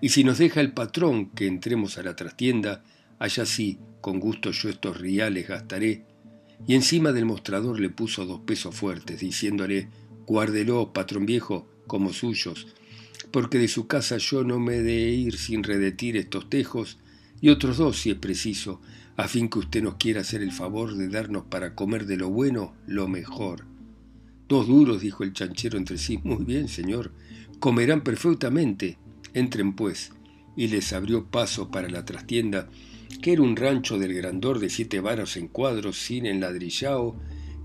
y 0.02 0.10
si 0.10 0.26
nos 0.26 0.39
deja 0.39 0.60
el 0.60 0.74
patrón 0.74 1.30
que 1.30 1.48
entremos 1.48 1.98
a 1.98 2.04
la 2.04 2.17
trastienda, 2.17 2.84
allá 3.17 3.46
sí, 3.46 3.80
con 4.02 4.19
gusto 4.19 4.52
yo 4.52 4.67
estos 4.67 5.00
riales 5.00 5.48
gastaré. 5.48 6.04
Y 6.67 6.76
encima 6.76 7.13
del 7.13 7.24
mostrador 7.24 7.80
le 7.80 7.91
puso 7.91 8.26
dos 8.26 8.41
pesos 8.41 8.76
fuertes, 8.76 9.22
diciéndole, 9.22 9.88
guárdelo, 10.28 10.91
patrón 10.91 11.26
viejo, 11.26 11.65
como 11.88 12.12
suyos, 12.12 12.67
porque 13.34 13.58
de 13.58 13.67
su 13.67 13.88
casa 13.88 14.17
yo 14.17 14.43
no 14.43 14.60
me 14.60 14.80
de 14.84 15.10
ir 15.10 15.39
sin 15.39 15.63
redetir 15.63 16.17
estos 16.17 16.52
tejos 16.52 17.00
y 17.41 17.50
otros 17.50 17.78
dos 17.78 17.98
si 17.98 18.12
es 18.12 18.17
preciso, 18.17 18.80
a 19.17 19.28
fin 19.28 19.50
que 19.50 19.58
usted 19.58 19.82
nos 19.82 19.96
quiera 19.96 20.22
hacer 20.22 20.43
el 20.43 20.52
favor 20.52 20.96
de 20.96 21.10
darnos 21.10 21.46
para 21.46 21.74
comer 21.74 22.06
de 22.06 22.17
lo 22.17 22.30
bueno 22.30 22.76
lo 22.86 23.08
mejor. 23.08 23.65
Dos 24.48 24.67
duros, 24.67 25.02
dijo 25.02 25.24
el 25.24 25.34
chanchero 25.34 25.80
entre 25.80 25.98
sí. 25.98 26.19
Muy 26.24 26.46
bien, 26.46 26.67
señor. 26.67 27.12
Comerán 27.60 28.04
perfectamente. 28.04 29.00
Entren, 29.34 29.74
pues. 29.74 30.12
Y 30.56 30.67
les 30.67 30.93
abrió 30.93 31.26
paso 31.26 31.72
para 31.72 31.89
la 31.89 32.06
trastienda, 32.06 32.69
que 33.24 33.34
era 33.34 33.41
un 33.41 33.56
rancho 33.56 33.98
del 33.98 34.13
grandor 34.13 34.60
de 34.60 34.69
siete 34.69 35.00
varos 35.00 35.38
en 35.38 35.48
cuadros, 35.48 35.98
sin 35.98 36.28
enladrillado, 36.28 37.15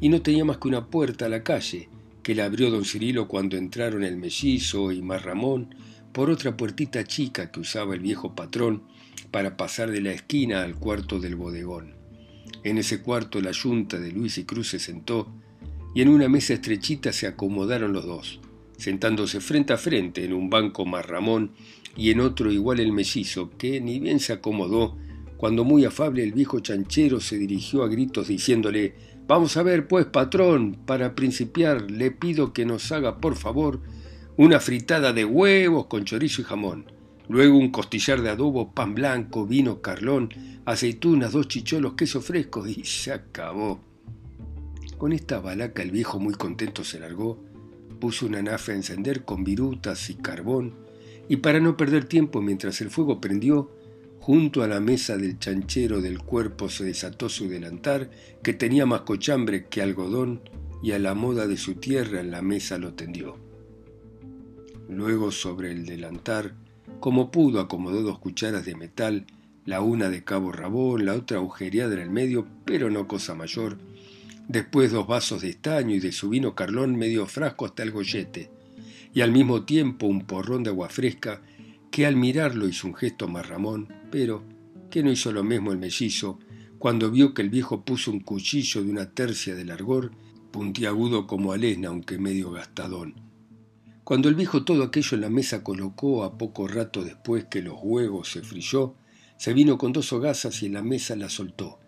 y 0.01 0.09
no 0.09 0.23
tenía 0.23 0.47
más 0.47 0.57
que 0.57 0.69
una 0.69 0.87
puerta 0.87 1.27
a 1.27 1.29
la 1.29 1.43
calle, 1.43 1.91
que 2.29 2.35
la 2.35 2.45
abrió 2.45 2.71
don 2.71 2.85
Cirilo 2.85 3.27
cuando 3.27 3.57
entraron 3.57 4.05
el 4.05 4.19
mellizo 4.19 4.93
y 4.93 5.01
Marramón 5.01 5.75
por 6.13 6.29
otra 6.29 6.59
puertita 6.59 7.03
chica 7.05 7.51
que 7.51 7.61
usaba 7.61 7.95
el 7.95 8.01
viejo 8.01 8.35
patrón 8.35 8.83
para 9.31 9.57
pasar 9.57 9.91
de 9.91 10.03
la 10.03 10.13
esquina 10.13 10.63
al 10.63 10.75
cuarto 10.75 11.21
del 11.21 11.37
bodegón. 11.37 11.95
En 12.65 12.77
ese 12.77 13.01
cuarto 13.01 13.41
la 13.41 13.53
yunta 13.53 13.99
de 13.99 14.13
Luis 14.13 14.37
y 14.37 14.45
Cruz 14.45 14.69
se 14.69 14.79
sentó 14.79 15.33
y 15.95 16.03
en 16.03 16.11
una 16.11 16.29
mesa 16.29 16.53
estrechita 16.53 17.15
se 17.15 17.27
acomodaron 17.27 17.95
los 17.95 18.05
dos, 18.05 18.41
sentándose 18.77 19.41
frente 19.41 19.73
a 19.73 19.79
frente 19.79 20.23
en 20.23 20.35
un 20.35 20.51
banco 20.51 20.85
Marramón 20.85 21.53
y 21.97 22.11
en 22.11 22.21
otro 22.21 22.53
igual 22.53 22.79
el 22.79 22.93
mellizo, 22.93 23.53
que 23.57 23.81
ni 23.81 24.01
bien 24.01 24.21
se 24.21 24.35
acomodó 24.35 24.99
cuando 25.39 25.65
muy 25.65 25.87
afable 25.87 26.25
el 26.25 26.33
viejo 26.33 26.61
chanchero 26.61 27.21
se 27.21 27.39
dirigió 27.39 27.85
a 27.85 27.89
gritos 27.89 28.29
diciéndole 28.29 28.97
Vamos 29.29 29.59
a 29.59 29.63
ver, 29.63 29.87
pues, 29.87 30.07
patrón, 30.07 30.79
para 30.87 31.15
principiar 31.15 31.91
le 31.91 32.11
pido 32.11 32.55
que 32.55 32.65
nos 32.65 32.91
haga, 32.93 33.21
por 33.21 33.37
favor, 33.37 33.81
una 34.39 34.59
fritada 34.59 35.13
de 35.13 35.27
huevos 35.27 35.85
con 35.85 36.07
chorizo 36.07 36.41
y 36.41 36.45
jamón. 36.45 36.91
Luego 37.29 37.59
un 37.59 37.71
costillar 37.71 38.23
de 38.23 38.31
adobo, 38.31 38.73
pan 38.73 38.95
blanco, 38.95 39.47
vino 39.47 39.83
carlón, 39.83 40.31
aceitunas, 40.65 41.33
dos 41.33 41.47
chicholos, 41.47 41.93
queso 41.93 42.23
fresco 42.23 42.67
y 42.67 42.85
se 42.85 43.13
acabó. 43.13 43.81
Con 44.97 45.13
esta 45.13 45.41
balaca 45.41 45.83
el 45.83 45.91
viejo 45.91 46.19
muy 46.19 46.33
contento 46.33 46.83
se 46.83 46.99
largó, 46.99 47.45
puso 48.01 48.25
una 48.25 48.41
nafe 48.41 48.73
a 48.73 48.77
encender 48.77 49.27
con 49.27 49.45
virutas 49.45 50.09
y 50.09 50.15
carbón, 50.15 50.75
y 51.29 51.37
para 51.37 51.61
no 51.61 51.77
perder 51.77 52.07
tiempo 52.07 52.41
mientras 52.41 52.81
el 52.81 52.89
fuego 52.89 53.21
prendió, 53.21 53.73
Junto 54.21 54.63
a 54.63 54.69
la 54.69 54.81
mesa 54.81 55.17
del 55.17 55.39
chanchero 55.39 56.01
del 56.01 56.19
cuerpo 56.19 56.69
se 56.69 56.85
desató 56.85 57.29
su 57.29 57.49
delantar, 57.49 58.11
que 58.43 58.53
tenía 58.53 58.85
más 58.85 59.03
cochambre 59.03 59.67
que 59.67 59.83
algodón, 59.83 60.43
y 60.83 60.93
a 60.93 60.99
la 60.99 61.15
moda 61.15 61.47
de 61.47 61.57
su 61.57 61.75
tierra 61.75 62.21
en 62.21 62.31
la 62.31 62.43
mesa 62.43 62.79
lo 62.79 62.95
tendió. 62.95 63.37
Luego 64.89 65.31
sobre 65.31 65.73
el 65.73 65.87
delantar, 65.87 66.55
como 67.01 67.31
pudo, 67.31 67.61
acomodó 67.61 68.03
dos 68.03 68.19
cucharas 68.19 68.65
de 68.65 68.75
metal, 68.75 69.27
la 69.65 69.81
una 69.81 70.09
de 70.09 70.25
cabo 70.25 70.51
rabón, 70.51 71.05
la 71.05 71.15
otra 71.15 71.39
agujereada 71.39 71.95
en 71.95 72.01
el 72.01 72.11
medio, 72.11 72.47
pero 72.65 72.91
no 72.91 73.07
cosa 73.07 73.35
mayor. 73.35 73.79
Después 74.49 74.93
dos 74.93 75.07
vasos 75.07 75.43
de 75.43 75.51
estaño 75.51 75.95
y 75.95 76.01
de 76.01 76.11
su 76.11 76.31
vino 76.31 76.55
carlón 76.55 76.97
medio 76.97 77.27
frasco 77.27 77.67
hasta 77.67 77.83
el 77.83 77.91
gollete. 77.91 78.51
y 79.15 79.23
al 79.23 79.33
mismo 79.33 79.65
tiempo 79.65 80.07
un 80.07 80.27
porrón 80.27 80.63
de 80.63 80.71
agua 80.71 80.89
fresca, 80.89 81.43
que 81.91 82.07
al 82.07 82.17
mirarlo 82.17 82.69
hizo 82.69 82.87
un 82.87 82.95
gesto 82.95 83.27
más 83.27 83.49
Ramón, 83.49 83.89
pero 84.11 84.43
que 84.91 85.03
no 85.03 85.11
hizo 85.11 85.33
lo 85.33 85.45
mismo 85.45 85.73
el 85.73 85.79
mellizo, 85.79 86.39
cuando 86.79 87.11
vio 87.11 87.35
que 87.35 87.43
el 87.43 87.51
viejo 87.51 87.85
puso 87.85 88.11
un 88.11 88.21
cuchillo 88.21 88.83
de 88.83 88.91
una 88.91 89.11
tercia 89.11 89.55
de 89.55 89.65
largor, 89.65 90.13
puntiagudo 90.51 91.27
como 91.27 91.53
alesna, 91.53 91.89
aunque 91.89 92.19
medio 92.19 92.51
gastadón. 92.51 93.15
Cuando 94.05 94.29
el 94.29 94.35
viejo 94.35 94.65
todo 94.65 94.85
aquello 94.85 95.17
en 95.17 95.21
la 95.21 95.29
mesa 95.29 95.63
colocó, 95.63 96.25
a 96.25 96.39
poco 96.39 96.67
rato 96.67 97.05
después 97.05 97.45
que 97.45 97.61
los 97.61 97.79
huevos 97.83 98.31
se 98.31 98.43
frilló, 98.43 98.95
se 99.37 99.53
vino 99.53 99.77
con 99.77 99.93
dos 99.93 100.13
hogazas 100.13 100.63
y 100.63 100.67
en 100.67 100.75
la 100.75 100.83
mesa 100.83 101.15
la 101.15 101.29
soltó, 101.29 101.79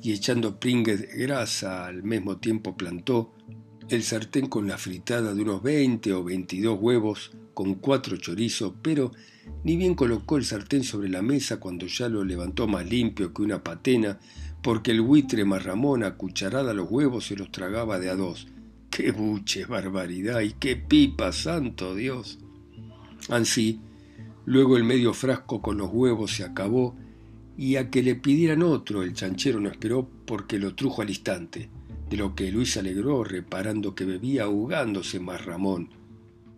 y 0.00 0.12
echando 0.12 0.58
pringues 0.58 1.00
de 1.02 1.18
grasa 1.18 1.86
al 1.86 2.02
mismo 2.02 2.38
tiempo 2.38 2.76
plantó 2.76 3.35
el 3.88 4.02
sartén 4.02 4.48
con 4.48 4.66
la 4.66 4.78
fritada 4.78 5.32
de 5.32 5.42
unos 5.42 5.62
veinte 5.62 6.12
o 6.12 6.24
veintidós 6.24 6.78
huevos 6.80 7.30
con 7.54 7.76
cuatro 7.76 8.16
chorizos, 8.16 8.72
pero 8.82 9.12
ni 9.62 9.76
bien 9.76 9.94
colocó 9.94 10.36
el 10.36 10.44
sartén 10.44 10.82
sobre 10.82 11.08
la 11.08 11.22
mesa 11.22 11.60
cuando 11.60 11.86
ya 11.86 12.08
lo 12.08 12.24
levantó 12.24 12.66
más 12.66 12.88
limpio 12.88 13.32
que 13.32 13.42
una 13.42 13.62
patena, 13.62 14.18
porque 14.62 14.90
el 14.90 15.00
buitre 15.00 15.44
marramón 15.44 16.02
a 16.02 16.16
cucharada 16.16 16.74
los 16.74 16.90
huevos 16.90 17.26
se 17.26 17.36
los 17.36 17.52
tragaba 17.52 18.00
de 18.00 18.10
a 18.10 18.16
dos. 18.16 18.48
¡Qué 18.90 19.12
buche, 19.12 19.66
barbaridad! 19.66 20.40
¡Y 20.40 20.52
qué 20.52 20.76
pipa, 20.76 21.32
santo 21.32 21.94
Dios! 21.94 22.38
Ansí, 23.28 23.80
luego 24.46 24.76
el 24.76 24.84
medio 24.84 25.14
frasco 25.14 25.62
con 25.62 25.78
los 25.78 25.90
huevos 25.92 26.32
se 26.32 26.44
acabó, 26.44 26.96
y 27.56 27.76
a 27.76 27.88
que 27.90 28.02
le 28.02 28.16
pidieran 28.16 28.62
otro 28.62 29.02
el 29.02 29.14
chanchero 29.14 29.60
no 29.60 29.70
esperó 29.70 30.08
porque 30.26 30.58
lo 30.58 30.74
trujo 30.74 31.02
al 31.02 31.10
instante, 31.10 31.70
de 32.08 32.16
lo 32.16 32.34
que 32.34 32.52
Luis 32.52 32.76
alegró 32.76 33.24
reparando 33.24 33.94
que 33.94 34.04
bebía 34.04 34.44
ahogándose 34.44 35.20
más 35.20 35.44
Ramón. 35.44 35.90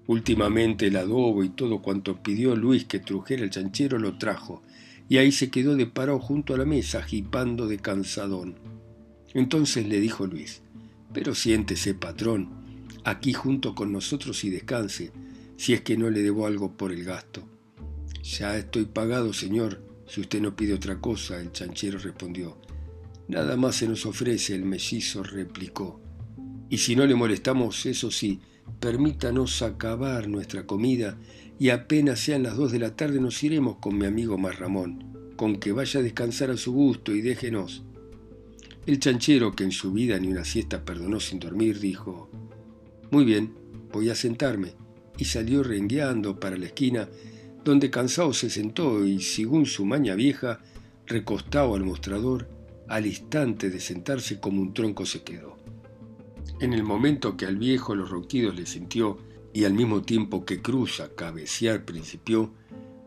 Últimamente 0.06 0.86
el 0.86 0.96
adobo 0.96 1.44
y 1.44 1.50
todo 1.50 1.82
cuanto 1.82 2.22
pidió 2.22 2.56
Luis 2.56 2.84
que 2.84 2.98
trujera 2.98 3.42
el 3.42 3.50
chanchero 3.50 3.98
lo 3.98 4.18
trajo, 4.18 4.62
y 5.08 5.16
ahí 5.16 5.32
se 5.32 5.50
quedó 5.50 5.74
de 5.76 5.86
parado 5.86 6.18
junto 6.18 6.54
a 6.54 6.58
la 6.58 6.64
mesa, 6.64 7.02
jipando 7.02 7.66
de 7.66 7.78
cansadón. 7.78 8.56
Entonces 9.34 9.86
le 9.86 10.00
dijo 10.00 10.26
Luis, 10.26 10.62
pero 11.12 11.34
siéntese, 11.34 11.94
patrón, 11.94 12.48
aquí 13.04 13.32
junto 13.32 13.74
con 13.74 13.92
nosotros 13.92 14.44
y 14.44 14.50
descanse, 14.50 15.12
si 15.56 15.72
es 15.72 15.80
que 15.80 15.96
no 15.96 16.10
le 16.10 16.22
debo 16.22 16.46
algo 16.46 16.76
por 16.76 16.92
el 16.92 17.04
gasto. 17.04 17.48
Ya 18.22 18.56
estoy 18.56 18.84
pagado, 18.84 19.32
señor, 19.32 19.82
si 20.06 20.20
usted 20.20 20.40
no 20.40 20.56
pide 20.56 20.74
otra 20.74 21.00
cosa, 21.00 21.40
el 21.40 21.52
chanchero 21.52 21.98
respondió. 21.98 22.58
Nada 23.28 23.56
más 23.56 23.76
se 23.76 23.86
nos 23.86 24.06
ofrece, 24.06 24.54
el 24.54 24.64
mellizo 24.64 25.22
replicó. 25.22 26.00
Y 26.70 26.78
si 26.78 26.96
no 26.96 27.06
le 27.06 27.14
molestamos, 27.14 27.84
eso 27.84 28.10
sí, 28.10 28.40
permítanos 28.80 29.60
acabar 29.60 30.28
nuestra 30.28 30.66
comida 30.66 31.18
y 31.58 31.68
apenas 31.68 32.20
sean 32.20 32.42
las 32.42 32.56
dos 32.56 32.72
de 32.72 32.78
la 32.78 32.96
tarde 32.96 33.20
nos 33.20 33.42
iremos 33.42 33.76
con 33.78 33.98
mi 33.98 34.06
amigo 34.06 34.38
Marramón, 34.38 35.32
con 35.36 35.56
que 35.56 35.72
vaya 35.72 36.00
a 36.00 36.02
descansar 36.02 36.50
a 36.50 36.56
su 36.56 36.72
gusto 36.72 37.14
y 37.14 37.20
déjenos. 37.20 37.84
El 38.86 38.98
chanchero, 38.98 39.54
que 39.54 39.64
en 39.64 39.72
su 39.72 39.92
vida 39.92 40.18
ni 40.18 40.28
una 40.28 40.46
siesta 40.46 40.84
perdonó 40.84 41.20
sin 41.20 41.38
dormir, 41.38 41.80
dijo, 41.80 42.30
Muy 43.10 43.26
bien, 43.26 43.52
voy 43.92 44.08
a 44.08 44.14
sentarme, 44.14 44.72
y 45.18 45.26
salió 45.26 45.62
rengueando 45.62 46.40
para 46.40 46.56
la 46.56 46.66
esquina, 46.66 47.10
donde 47.62 47.90
cansado 47.90 48.32
se 48.32 48.48
sentó 48.48 49.04
y, 49.04 49.20
según 49.20 49.66
su 49.66 49.84
maña 49.84 50.14
vieja, 50.14 50.60
recostado 51.06 51.74
al 51.74 51.84
mostrador, 51.84 52.48
al 52.88 53.06
instante 53.06 53.70
de 53.70 53.80
sentarse 53.80 54.40
como 54.40 54.62
un 54.62 54.72
tronco 54.72 55.04
se 55.06 55.22
quedó. 55.22 55.58
En 56.60 56.72
el 56.72 56.82
momento 56.82 57.36
que 57.36 57.46
al 57.46 57.56
viejo 57.56 57.94
los 57.94 58.10
ronquidos 58.10 58.56
le 58.56 58.66
sintió 58.66 59.18
y 59.52 59.64
al 59.64 59.74
mismo 59.74 60.02
tiempo 60.02 60.44
que 60.44 60.60
Cruz 60.60 61.00
a 61.00 61.14
cabecear 61.14 61.84
principió, 61.84 62.52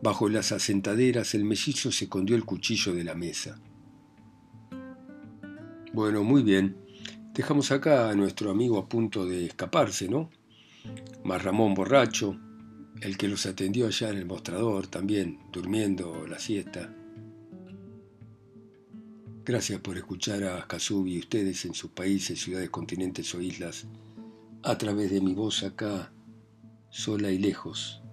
bajo 0.01 0.29
las 0.29 0.51
asentaderas 0.51 1.33
el 1.33 1.45
mellizo 1.45 1.91
se 1.91 2.05
escondió 2.05 2.35
el 2.35 2.45
cuchillo 2.45 2.93
de 2.93 3.03
la 3.03 3.15
mesa. 3.15 3.59
Bueno, 5.93 6.23
muy 6.23 6.43
bien. 6.43 6.77
Dejamos 7.33 7.71
acá 7.71 8.09
a 8.09 8.15
nuestro 8.15 8.51
amigo 8.51 8.77
a 8.77 8.87
punto 8.87 9.25
de 9.25 9.45
escaparse, 9.45 10.07
¿no? 10.07 10.29
Más 11.23 11.43
Ramón 11.43 11.73
borracho, 11.73 12.39
el 13.01 13.17
que 13.17 13.27
los 13.27 13.45
atendió 13.45 13.87
allá 13.87 14.09
en 14.09 14.17
el 14.17 14.25
mostrador 14.25 14.87
también, 14.87 15.39
durmiendo 15.51 16.25
la 16.27 16.39
siesta. 16.39 16.93
Gracias 19.43 19.79
por 19.79 19.97
escuchar 19.97 20.43
a 20.43 20.67
Kazubi 20.67 21.15
y 21.15 21.19
ustedes 21.19 21.65
en 21.65 21.73
sus 21.73 21.91
países, 21.91 22.39
ciudades, 22.39 22.69
continentes 22.69 23.33
o 23.33 23.41
islas, 23.41 23.87
a 24.61 24.77
través 24.77 25.09
de 25.09 25.19
mi 25.19 25.33
voz 25.33 25.63
acá, 25.63 26.13
sola 26.91 27.31
y 27.31 27.39
lejos, 27.39 28.03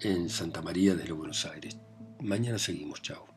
en 0.00 0.28
Santa 0.28 0.60
María 0.60 0.96
de 0.96 1.06
los 1.06 1.16
Buenos 1.16 1.46
Aires. 1.46 1.78
Mañana 2.20 2.58
seguimos, 2.58 3.02
chao. 3.02 3.27